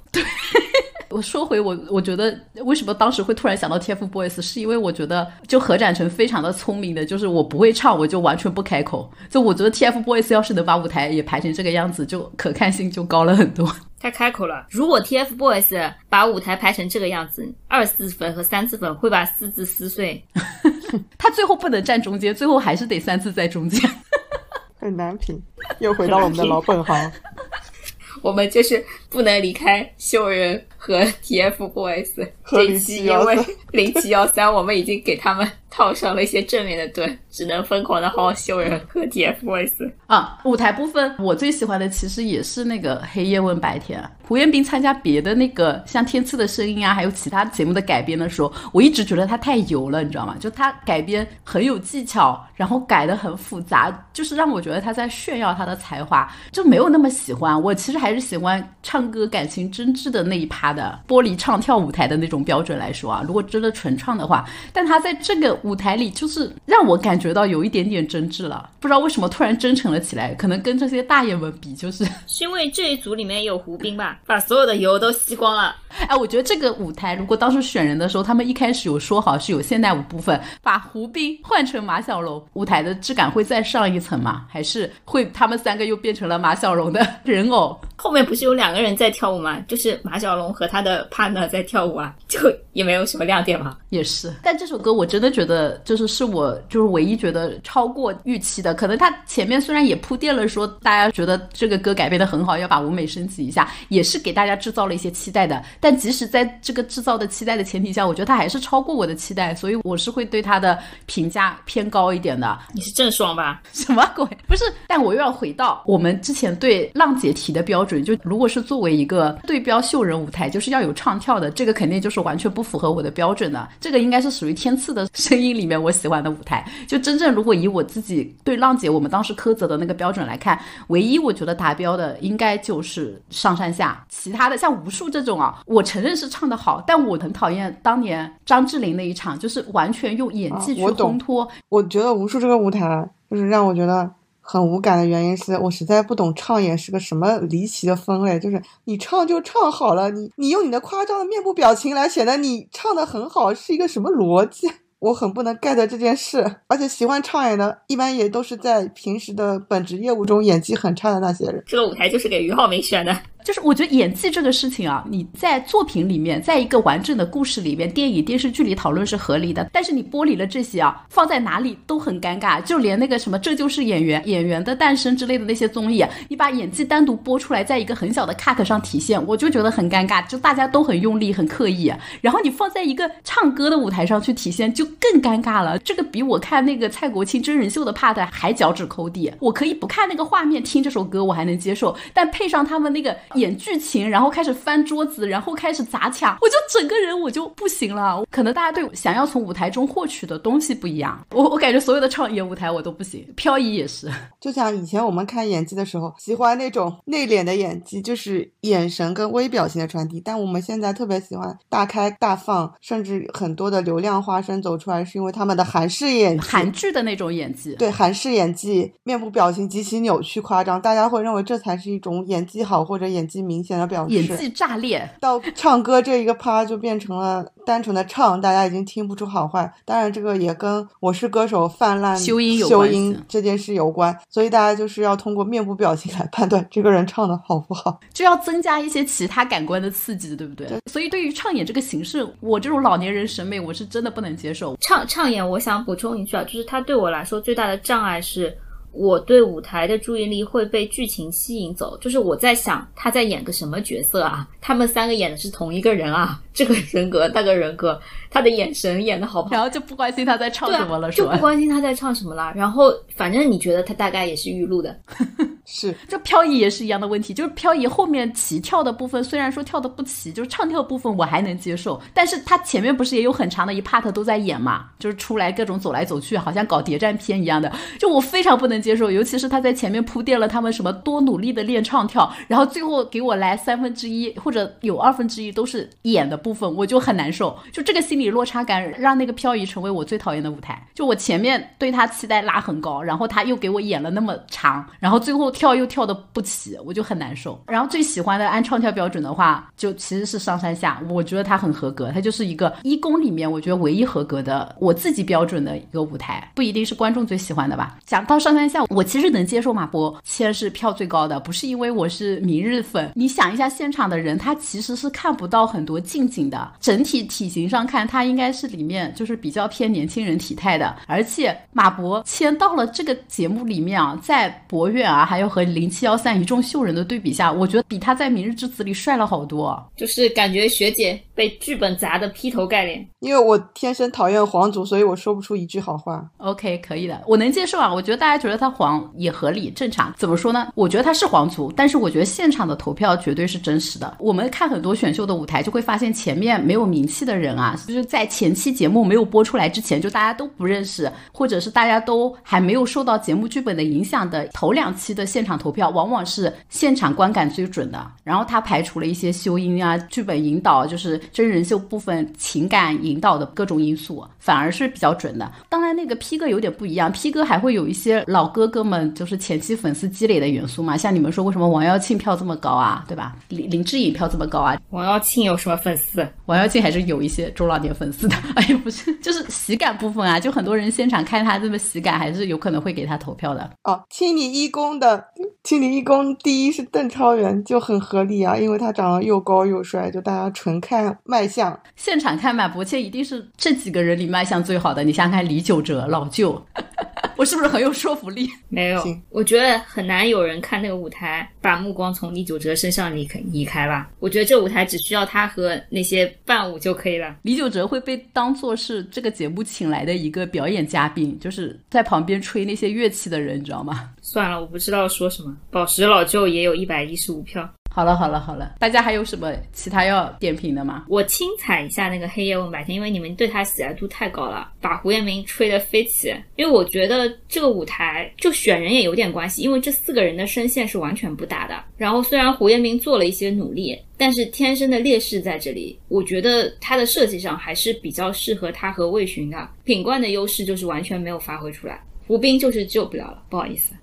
[1.12, 9.12] 我说回我，我觉得为什么当时会突然想到 TFBOYS，是因为我觉得就何展成非常的聪明的，就是我不会唱，我就完全不开口。
[9.30, 13.70] 就我觉得 TFBOYS 要是能把舞台也排成这个样子，就可看性就高了很多。
[13.99, 20.24] 他开口了，如果 TFBOYS 把舞台排成这个样子，二次粉和三次粉会把四字撕碎。
[21.20, 23.89] 他最后不能站中间，最后还是得三次在中间。
[24.80, 25.39] 很难评，
[25.80, 27.12] 又回到了我们的老本行。
[28.24, 39.91] 我们就是不能离开秀人和 TFBOYS 和这一期，因0713为零七幺三我们已经给他们套上了一些正面的盾，只能疯狂的好好秀人和 TFBOYS。
[40.07, 44.01] 啊，舞台部分我最喜欢的其实也是那个《黑夜问白天》。
[44.27, 50.36] 胡彦斌参加别的那个像《天赐的声音》啊，还有其他节目的改编的时候，我一直觉得他太油了，你知道吗？
[50.39, 57.61] 就他改编很有技巧，然后改的很复杂，就是让我觉得他在炫耀他的才华，就没有那么喜欢。
[57.61, 75.76] 我其实还是喜欢唱歌感情真挚的那一趴的玻璃唱跳舞台的那种标准来说啊，如果真的纯唱的话，但他在这个舞台里就是让我感觉到有一点点真挚了，不知道为什么突然真诚了起来，可能跟这些大爷们比，就是， 是因为这一组里面有胡兵吧，把所有的油都吸光了。
[76.07, 84.45] 哎，我觉得这个舞台如果当时选人的时候，他们一开始有说好是有现代舞部分，把胡兵换成马小龙，舞台的质感会再上一层吗？
[84.49, 87.78] 还是会他们三个又变成了马小龙的人偶？
[87.97, 89.59] 后面不是有两个人在跳舞吗？
[89.67, 92.39] 就是马小龙和他的 partner 在跳舞啊，就
[92.74, 93.76] 也没有什么亮点嘛。
[93.89, 98.76] 也是，但这首歌我真的觉得，就是是我就是唯一觉得超过预期的。
[98.76, 105.64] 可能他前面虽然也铺垫了说大家觉得这个歌改编的很好，要把舞美升级一下，也是给大家制造了一些期待的。
[105.80, 112.55] 但即使在这个制造的期待的前提下，我觉得他还是超过我的期待，所以我是会对他的评价偏高一点的。
[112.72, 113.64] 你是郑爽吧？
[113.74, 114.24] 什么鬼？
[114.47, 123.67] 不是，但我又要回到我们之前对浪姐提的标准，就如果是作为一个对标秀人舞台，就是要有唱跳的，这个肯定就是完全不符合我的标准的。
[123.79, 126.63] 这个应该是属于天赐的声音里面我喜欢的舞台。
[126.87, 141.47] 就真正如果以我自己对浪姐我们当时苛责的那个标准来看，唯一我觉得达标的应该就是上山下，其他的像无数这种啊，我承认是唱的好，但我很讨厌当年张智霖那一场，就是完全用演技去啊我懂烘托。
[141.69, 144.09] 我觉得无数这个舞台就是让我觉得
[144.41, 154.67] 很无感的原因是我实在不懂唱演是个什么离奇的分类，就是你唱就唱好了，你你用你的夸张的面部表情来显得你唱的很好，是一个什么逻辑？
[154.99, 161.63] 我很不能 get 这件事，而且喜欢唱演的，一般也都是在平时的本职业务中演技很差的那些人。
[161.65, 163.17] 这个舞台就是给于浩明选的。
[163.43, 172.61] 就是我觉得演技这个事情啊，你在作品里面，在一个完整的故事里面，电影、电视剧里讨论是合理的，但是你剥离了这些啊，放在哪里都很尴尬。
[172.61, 181.91] 就连那个什么《这就是演员》《演员的诞生》之类的那些综艺，你把演技单独播出来，在一个很小的 cut 上体现，我就觉得很尴尬，就大家都很用力、很刻意。
[182.21, 185.77] 然后你放在一个唱歌的舞台上去体现，就更尴尬了。
[185.79, 189.31] 这个比我看那个蔡国庆真人秀的 part 还脚趾抠地。
[189.39, 198.25] 我可以不看那个画面，听这首歌我还能接受，但配上他们那个演剧情，然后开始翻桌子，然后开始砸抢，我就整个人我就不行了。
[198.29, 204.09] 可能大家对想要从舞台中获取的东西不一样，我我感觉所有的唱演舞台我都不行，漂移也是。
[204.39, 210.19] 就像以前我们看演技的时候，喜欢那种内敛的演技，就是眼神跟微表情的传递。
[210.19, 217.75] 但我们现在特别喜欢大开大放，甚至很多的流量花生走出来，是因为他们的韩式演技，韩剧的那种演技。
[217.75, 224.15] 对韩式演技，面部表情极其扭曲夸张，大家会认为这才是一种演技好或者演技明显的表示。
[224.15, 229.72] 演技炸裂，到唱歌这一个趴就变成了单纯的唱，大家已经听不出好坏。
[229.86, 237.99] 当然，这个也跟《我是歌手》泛滥修音有修关系音这件事有关，所以大家就是要通过面部表情来判断这个人唱的好不好。
[238.13, 240.67] 就要增加一些其他感官的刺激，对不对？
[240.91, 244.76] 所以对于唱演这个形式，我这种老年人审美，我是真的不能接受。
[244.82, 248.55] 唱唱演，我想补充一句啊，就是它对我来说最大的障碍是。
[248.91, 254.47] 我对舞台的注意力会被剧情吸引走，就是我在想他在演个什么角色啊？
[254.59, 256.41] 他们三个演的是同一个人啊？
[256.53, 259.55] 这个人格那个人格，他的眼神演的好不好？
[259.55, 261.41] 然后就不关心他在唱什么了，是吧就不？
[261.41, 262.51] 关心他在唱什么了。
[262.55, 264.95] 然后反正你觉得他大概也是预录的，
[265.65, 297.61] 是就漂移也是一样的问题，就是漂移后面起跳的部分，虽然说跳的不齐，就是唱跳部分我还能接受，但是他前面不是也有很长的一 part 都在演嘛，就是出来各种走来走去，好像搞谍战片一样的，就我非常不能接受，尤其是他在前面铺垫了他们什么多努力的练唱跳，然后最后给我来三分之一或者有二分之一都是演的部分，我就很难受，就这个心理落差感让那个漂移成为我最讨厌的舞台，就我前面对他期待拉很高，然后他又给我演了那么长，然后最后跳又跳的不齐，我就很难受。
[297.67, 307.97] 然后最喜欢的按唱跳标准的话，就其实是上山下，我觉得他很合格，他就是一个一公里面我觉得唯一合格的我自己标准的一个舞台，不一定是观众最喜欢的吧。
[308.05, 313.11] 讲到上山下，我其实能接受马博谦是票最高的，不是因为我是明日粉。
[313.15, 320.95] 你想一下，现场的人他其实是看不到很多近景的，整体体型上看，他应该是里面就是比较偏年轻人体态的。
[321.07, 329.61] 而且马博谦到了这个节目里面啊，在博远啊，还有和零七幺三一众秀人的对比下，我觉得比他在《明日之子》里帅了好多。
[329.95, 333.03] 就是感觉学姐被剧本砸的劈头盖脸。
[333.21, 336.23] 因为我天生讨厌皇族，所以我说不出一句好话。
[336.37, 337.91] OK，可以的，我能接受啊。
[337.91, 340.13] 我觉得大家觉得他黄也合理正常。
[340.15, 340.67] 怎么说呢？
[340.75, 344.17] 我觉得他是皇族，但是我觉得现场的投票绝对是真实的。
[344.19, 357.99] 我们看很多选秀的舞台，就会发现前面没有名气的人啊，就是在前期节目没有播出来之前，就大家都不认识，或者是大家都还没有受到节目剧本的影响的头两期的现场投票，往往是现场观感最准的。
[358.23, 365.51] 然后他排除了一些修音啊、剧本引导，就是真人秀部分情感引导的各种因素，反而是比较准的。
[365.69, 373.36] 当然，那个 P 哥有点不一样，P 哥还会有一些老哥哥们就是前期粉丝积累的元素嘛，像你们说为什么王耀庆票这么高啊，对吧？
[373.49, 376.27] 林林志颖票这么高啊，王耀庆有什么粉丝？
[376.45, 378.36] 王耀庆还是有一些中老年粉丝的。
[378.55, 383.69] 哎呀，不是，就是喜感部分啊，就很多人现场看他这么喜感，还是有可能会给他投票的。
[383.84, 385.23] 哦，听你一公的
[385.64, 391.80] 青你一公第一是邓超元，就很合理啊，因为他长得又高又帅，就大家纯看卖相。
[391.95, 395.03] 现场看马伯谦一定是这几个人里卖相最好的。
[395.03, 396.59] 你想想看，李玖哲老舅，
[397.38, 398.49] 我是不是很有说服力？
[398.70, 404.09] 没有，我觉得很难有人看那个舞台把目光从李玖哲身上离开移开吧。
[404.20, 407.36] 我觉得这舞台只需要他和那些伴舞就可以了。
[407.43, 414.09] 李玖哲会被当做是这个节目请来的一个表演嘉宾，就是在旁边吹那些乐器的人，你知道吗？
[414.32, 415.53] 算了，我不知道说什么。
[415.69, 417.69] 宝石老舅也有一百一十五票。
[417.93, 421.03] 好了好了好了，大家还有什么其他要点评的吗？
[421.09, 426.34] 我轻踩一下那个黑夜问白天，因为你们对他喜爱度太高了，把胡彦斌吹得飞起。
[426.55, 431.84] 因为我觉得这个舞台就选人也有点关系，因为这四个人的声线是完全不搭的。
[431.97, 435.99] 然后虽然胡彦斌做了一些努力，但是天生的劣势在这里。
[436.07, 442.01] 我觉得他的设计上还是比较适合他和魏巡的，品冠的优势就是完全没有发挥出来。
[442.32, 443.93] 吴斌就是救不了了，不好意思，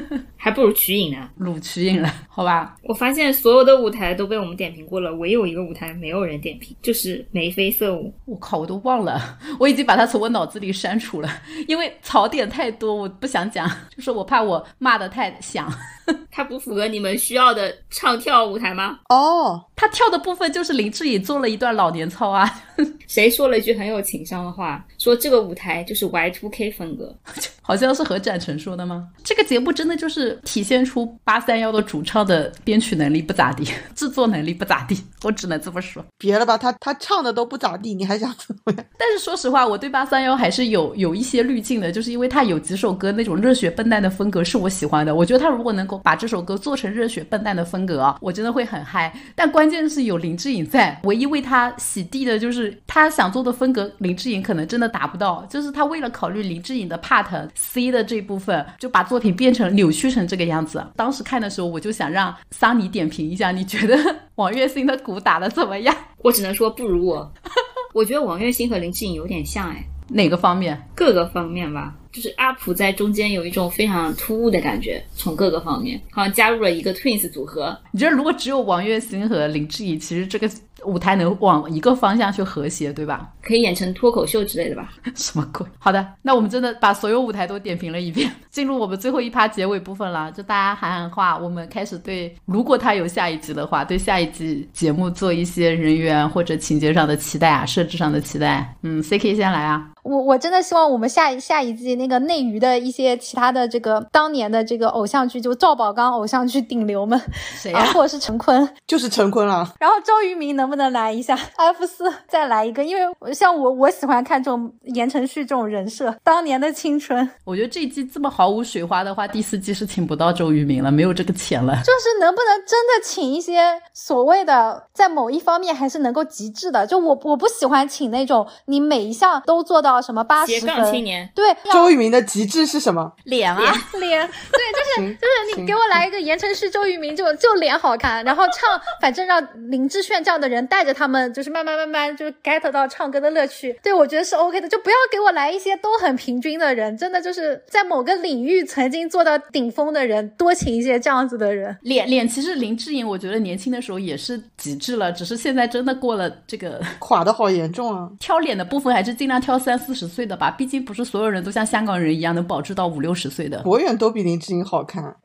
[0.44, 1.26] 还不如瞿颖呢。
[1.38, 2.76] 鲁曲颖了，好吧？
[2.82, 8.12] 我发现所有的舞台都被我们点评过了，唯有一个舞台没有人点评，就是眉飞色舞。
[8.26, 11.30] 我靠，我都忘了，我已经把它从我脑子里删除了，
[11.66, 13.66] 因为槽点太多，我不想讲，
[13.96, 15.66] 就是我怕我骂的太响。
[16.30, 18.98] 它不符合你们需要的唱跳舞台吗？
[19.08, 22.62] 哦，他跳的部分就是林志颖做了一段老年操啊，
[23.08, 24.84] 谁说了一句很有情商的话？
[24.98, 27.16] 说这个舞台就是 Y2K 风格，
[27.62, 29.08] 好像是何展成说的吗？
[29.24, 36.04] 这个节目真的就是体现出八三幺的主唱的编曲能力不咋地， 制作能力不咋地，我只能这么说。
[36.18, 38.84] 别了吧，他他唱的都不咋地，你还想怎么样？
[38.98, 45.14] 但是说实话，我对八三幺还是有有一些滤镜的，就是因为他有几首歌那种热血笨蛋的风格是我喜欢的。
[45.14, 49.12] 我觉得他如果能够把这首歌做成热血笨蛋的风格啊，我真的会很嗨。
[49.34, 55.44] 但关键是有林志颖在，唯一为他洗地的就是他想做的风格，林志颖可能真的达不到。
[55.48, 60.84] 就是他为了考虑林志颖的 part C 的这部分，就把作品变成扭曲成这个样子。
[60.96, 63.96] 当时看的时候，我就想让桑尼点评一下，你觉得
[64.36, 65.94] 王栎鑫的鼓打的怎么样？
[66.22, 67.32] 我只能说不如我。
[67.94, 70.88] 我觉得王栎鑫和林志颖有点像哎，哪个方面？
[70.94, 71.94] 各个方面吧。
[72.14, 77.76] 就是阿普在中间有一种非常突兀的感觉，从各个方面好像加入了一个 twins 组合。
[77.90, 80.48] 你觉得如果只有王栎鑫和林志颖，其实这个
[80.84, 83.28] 舞台能往一个方向去和谐，对吧？
[83.42, 84.92] 可以演成脱口秀之类的吧？
[85.16, 85.66] 什么鬼？
[85.78, 90.30] 好的，那我们真的把所有舞台都点评了一遍，进入我们最后一趴结尾部分了。
[90.30, 98.76] 就大家喊喊话，我们开始对，如果他有下一集的话，对下一季节目做一些人员或者情节上的期待啊，设置上的期待。
[98.82, 99.90] 嗯，C K 先来啊。
[100.02, 107.20] 我我真的希望我们下下一季那个内娱的一些其他的这个当年的这个偶像剧，就赵宝刚偶像剧顶流们，
[107.56, 107.84] 谁啊？
[107.92, 109.72] 或者是陈坤，就是陈坤了。
[109.78, 117.28] 然后周渝民能不能来一下？F 四再来一个，因为像我我喜欢看这种言承旭这种人设，当年的青春。
[117.44, 121.74] 我觉得这一季这么毫无水花的话，第四季是请不到周渝民了，没有这个钱了。
[121.76, 126.86] 就是能不能真的请一些所谓的在某一方面还是能够极致的？
[126.86, 130.74] 就我我不喜欢请那种你每一项都做到什么八十分。
[130.90, 133.12] 青年对周渝民的极致是什么？
[133.24, 133.58] 脸啊，
[133.98, 134.28] 脸。
[134.52, 134.60] 对，
[134.98, 139.40] 就是就是你给我来一个言承旭、周渝民，就就脸好看，然后唱，反正让
[139.70, 143.78] 林志炫这样的人带着他们，就是慢慢慢慢就 get 到唱歌的乐趣。
[143.82, 151.76] 对我觉得是 OK 的，就不要给我来一些都很平均的人，真的就是在某个领域曾经做到顶峰的人，多请一些这样子的人。
[151.82, 158.08] 脸脸，其实林志颖我觉得年轻的时候也是极致了，只是现在真的过了这个垮的好严重啊。
[158.18, 163.62] 挑脸的部分还是尽量挑三四十岁的吧，毕竟不是所有人都像香港人一样能保持到五六十岁的。
[163.62, 165.16] 博远都比林志颖好看。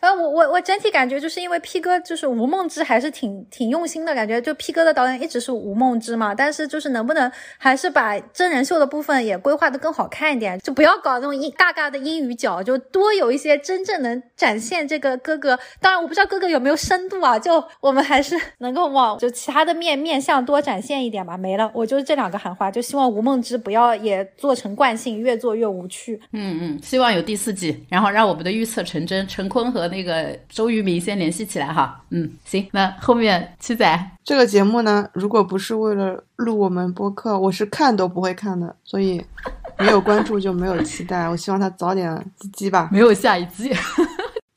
[0.00, 15.58] 啊， 我我我整体感觉就是因为 P 哥就是吴梦之还是挺挺用心的感觉，就 P 哥的导演一直是吴梦之嘛，但是就是能不能还是把真人秀的部分也规划的更好看一点，就不要搞那种一尬尬的英语角，就多有一些真正能展现这个哥哥。
[15.80, 21.36] 当然我不知道哥哥有没有深度啊，就我们还是能够往就其他的面面向多展现一点吧。
[21.36, 26.20] 没了，我就是这两个喊话，就希望吴梦之不要也做成惯性，越做越无趣。
[26.30, 29.88] 嗯嗯，希望有第四季，然后让我们的预测成真，陈坤和。
[29.88, 39.24] 那个周渝民先联系起来哈，嗯，行，那后面七仔这个节目呢，如果不是为了录我们播客，我是看都不会看的，所以
[39.78, 41.26] 没有关注就没有期待。
[41.26, 43.72] 我希望他早点唧唧吧， 没有下一季，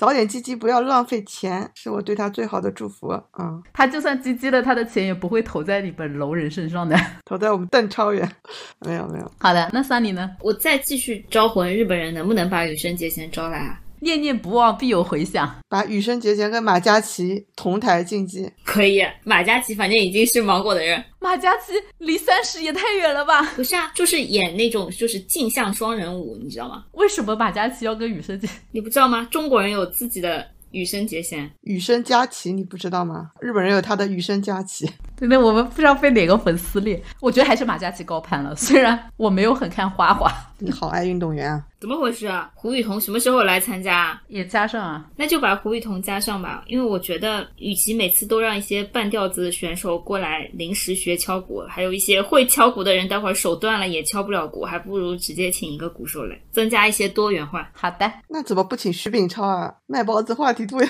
[0.01, 3.09] 早点积积，不要浪费钱，是我对他最好的祝福。
[3.37, 8.27] 嗯，他就算积积了，他的钱也不会投在你们楼人身上的， 投在我们邓超远。
[8.83, 10.31] 没有没有，好的，那三你呢？
[10.39, 13.79] 我再继续招魂日本人，能不能把羽生结弦招来啊？
[14.01, 19.01] 念念不忘必有回响，把羽生结弦跟马嘉祺同台竞技可以。
[19.23, 23.43] 马嘉祺反正已经是芒果的人，马嘉祺离三十也太远了吧？
[23.55, 26.83] 不是啊，就是演那种就是镜像双人舞，你知道吗？
[26.93, 28.47] 为什么马嘉祺要跟羽生结？
[28.71, 29.27] 你不知道吗？
[29.31, 33.29] 中国人有自己的羽生结弦，羽生佳琪，你不知道吗？
[33.39, 34.89] 日本人有他的羽生佳琪。
[35.15, 36.99] 真的，我们不知道被哪个粉丝裂。
[37.19, 40.33] 我觉得还是马嘉祺高攀了，虽然我没有很看花花。
[40.63, 41.65] 你好爱运动员啊？
[41.79, 42.51] 怎么回事啊？
[42.53, 44.21] 胡雨桐什么时候来参加？
[44.27, 45.09] 也加上啊？
[45.15, 57.67] 那就把胡雨桐加上吧，因为我觉得，与其每次都让一些半吊子选手过来临时学敲鼓，还有一些会敲鼓的人待会儿手断了也敲不了鼓，还不如直接请一个鼓手来，增加一些多元化。
[57.73, 59.73] 好的，那怎么不请徐秉超啊？
[59.87, 60.87] 卖包子话题度呀？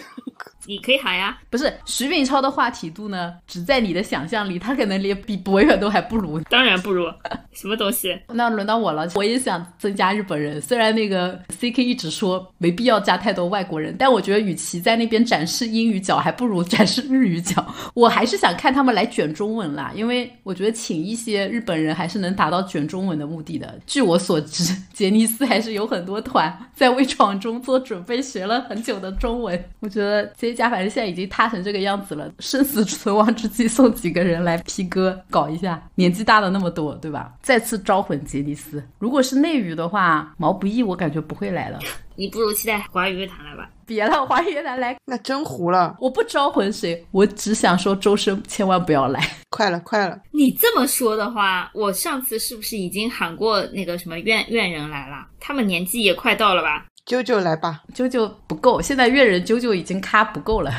[0.65, 1.37] 你可以喊呀。
[1.49, 6.39] 不是徐秉超的话题度呢，只在你的想象里，他可能连比博远都还不如。
[6.49, 7.05] 当然不如，
[7.51, 8.17] 什么东西？
[8.33, 17.65] 那轮到我了，我也想增加日本人，虽然那个 C K 一直说没必要加太多外国人，但我觉得与其在那边展示英语角，还不如 展示日语角。
[17.93, 23.79] 我还是想看他们来卷中文啦，因为我觉得请一些日本人还是能达到卷中文的目的的。
[23.85, 29.61] 据我所知， 杰尼斯还是有很多团在为闯中做准备，学了很久的中文。
[29.79, 37.31] 我觉得这家反正现在已经塌成这个样子了，生死存亡之际送几个人来 P 歌搞一下，年纪大了那么多，对吧？
[37.41, 38.83] 再次招魂杰尼斯。
[38.99, 41.79] 如果是内娱的话，毛不易我感觉不会来了。
[42.17, 43.69] 你不如期待华语乐坛来吧。
[43.85, 45.95] 别了，华语乐坛来，那真糊了。
[46.01, 49.25] 我不招魂谁，我只想说周深千万不要来。
[49.51, 50.19] 快了，快了！
[50.31, 55.27] 你这么说的话，我上次是不是已经喊过那个什么怨怨人来了？
[55.39, 56.85] 他们年纪也快到了吧？
[57.05, 60.71] 啾啾来吧，啾啾不够，现在越人啾啾已经咖不够了。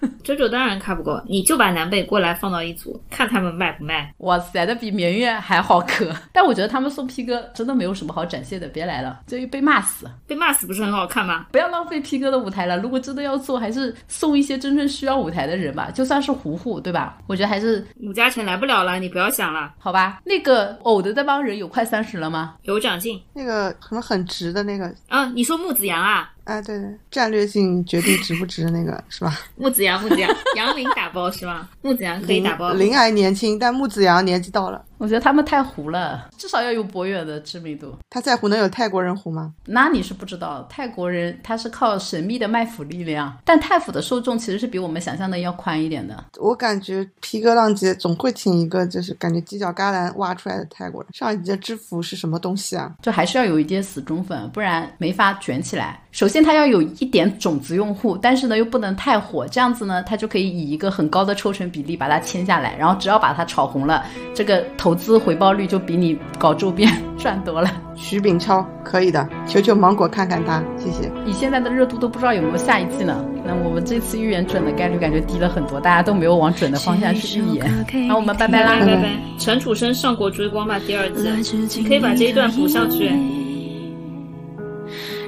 [0.24, 4.12] 九九当然看不够，你就把南北过来放到一组，看他们卖不卖。
[4.18, 6.14] 哇塞，那比绵月还好磕。
[6.32, 10.06] 但我觉得他们送 P 哥真的没有什么好展现的，别来了，这又被骂死。
[10.26, 11.46] 被骂死不是很好看吗？
[11.52, 12.78] 不要浪费 P 哥的舞台了。
[12.78, 15.90] 如果真的要做，还是送一些真正需要舞台的人吧。
[15.90, 17.18] 就算是糊糊，对吧？
[17.26, 19.72] 我觉得还是武嘉诚来不了了，你不要想了。
[19.78, 20.20] 好吧。
[20.24, 22.54] 那个偶的那帮人有快三十了吗？
[22.62, 23.20] 有长进。
[23.34, 26.30] 那个可能很直的那个啊，你说木子阳啊？
[26.44, 29.38] 哎，对对，战略性决定值不值那个 是吧？
[29.56, 31.68] 木子阳，木子阳，杨林打包是吗？
[31.82, 32.72] 木子阳可以打包。
[32.72, 34.84] 林还年轻，但木子阳年纪到了。
[35.00, 37.96] 我觉得他们太糊了，至少要有博远的知名度。
[38.10, 39.54] 他再糊能有泰国人糊吗？
[39.64, 46.22] 那你是不知道，泰国人他是靠神秘的卖腐力量，但泰腐的受众其实是比我们想象的要宽一点的。
[46.38, 51.10] 我感觉皮革浪姐总会请一个就是感觉犄角旮旯挖出来的泰国人。
[51.14, 52.92] 上一集的知府是什么东西啊？
[53.00, 55.98] 就还是要有一点死忠粉，不然没法卷起来。
[56.12, 67.70] 首先他要有一点种子用户，但是呢又不能太火，这样子呢他就可以以一个很高的抽成比例把它签下来，然后只要把它炒红了，这个投资回报率就比你搞周边 赚多了。
[67.94, 71.10] 徐炳超可以的，求求芒果看看他，谢谢。
[71.26, 73.24] 以现在的热度都不知道有没有下一季呢？
[73.44, 77.86] 那我们这次预言准的概率感觉低了很多，大家都没有往准的方向去预言。
[78.08, 79.10] 那我们拜拜啦，拜拜。
[79.38, 81.08] 陈楚生上过追光吧，第二
[81.42, 83.10] 季，你可以把这一段补上去。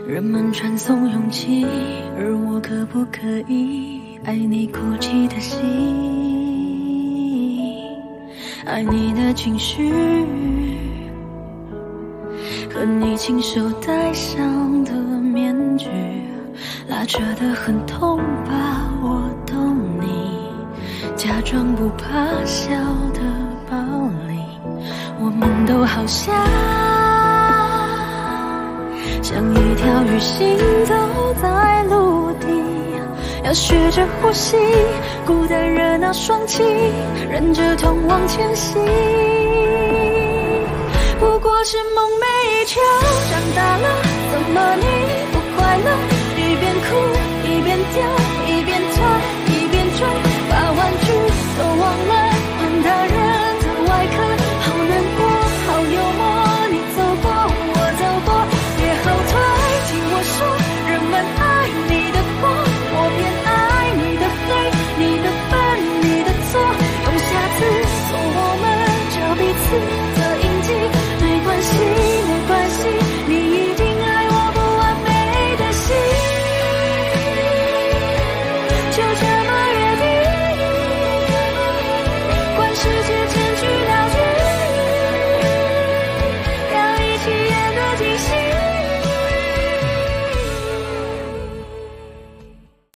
[0.06, 1.66] 人们传颂勇气，
[2.18, 6.31] 而我可不可以爱你哭泣的心，
[8.64, 9.92] 爱你的情绪，
[12.72, 15.88] 和你亲手戴上的面具，
[16.88, 18.88] 拉扯得很痛吧？
[19.02, 20.48] 我懂你，
[21.16, 22.06] 假装不怕
[22.44, 22.70] 笑
[23.12, 23.20] 的
[23.68, 23.76] 暴
[24.28, 24.38] 力，
[25.20, 26.32] 我们都好像。
[29.22, 30.94] 像一条鱼行走
[31.42, 32.46] 在陆地，
[33.44, 34.56] 要学着呼吸
[35.26, 36.62] 孤单热闹双栖
[37.28, 38.80] 忍着痛往前行。
[41.18, 42.80] 不过是梦寐以求
[43.30, 43.88] 长大了
[44.30, 44.84] 怎么你
[45.32, 45.88] 不快乐？
[46.34, 46.86] 一边哭
[47.44, 47.96] 一边丢
[48.46, 48.96] 一边痛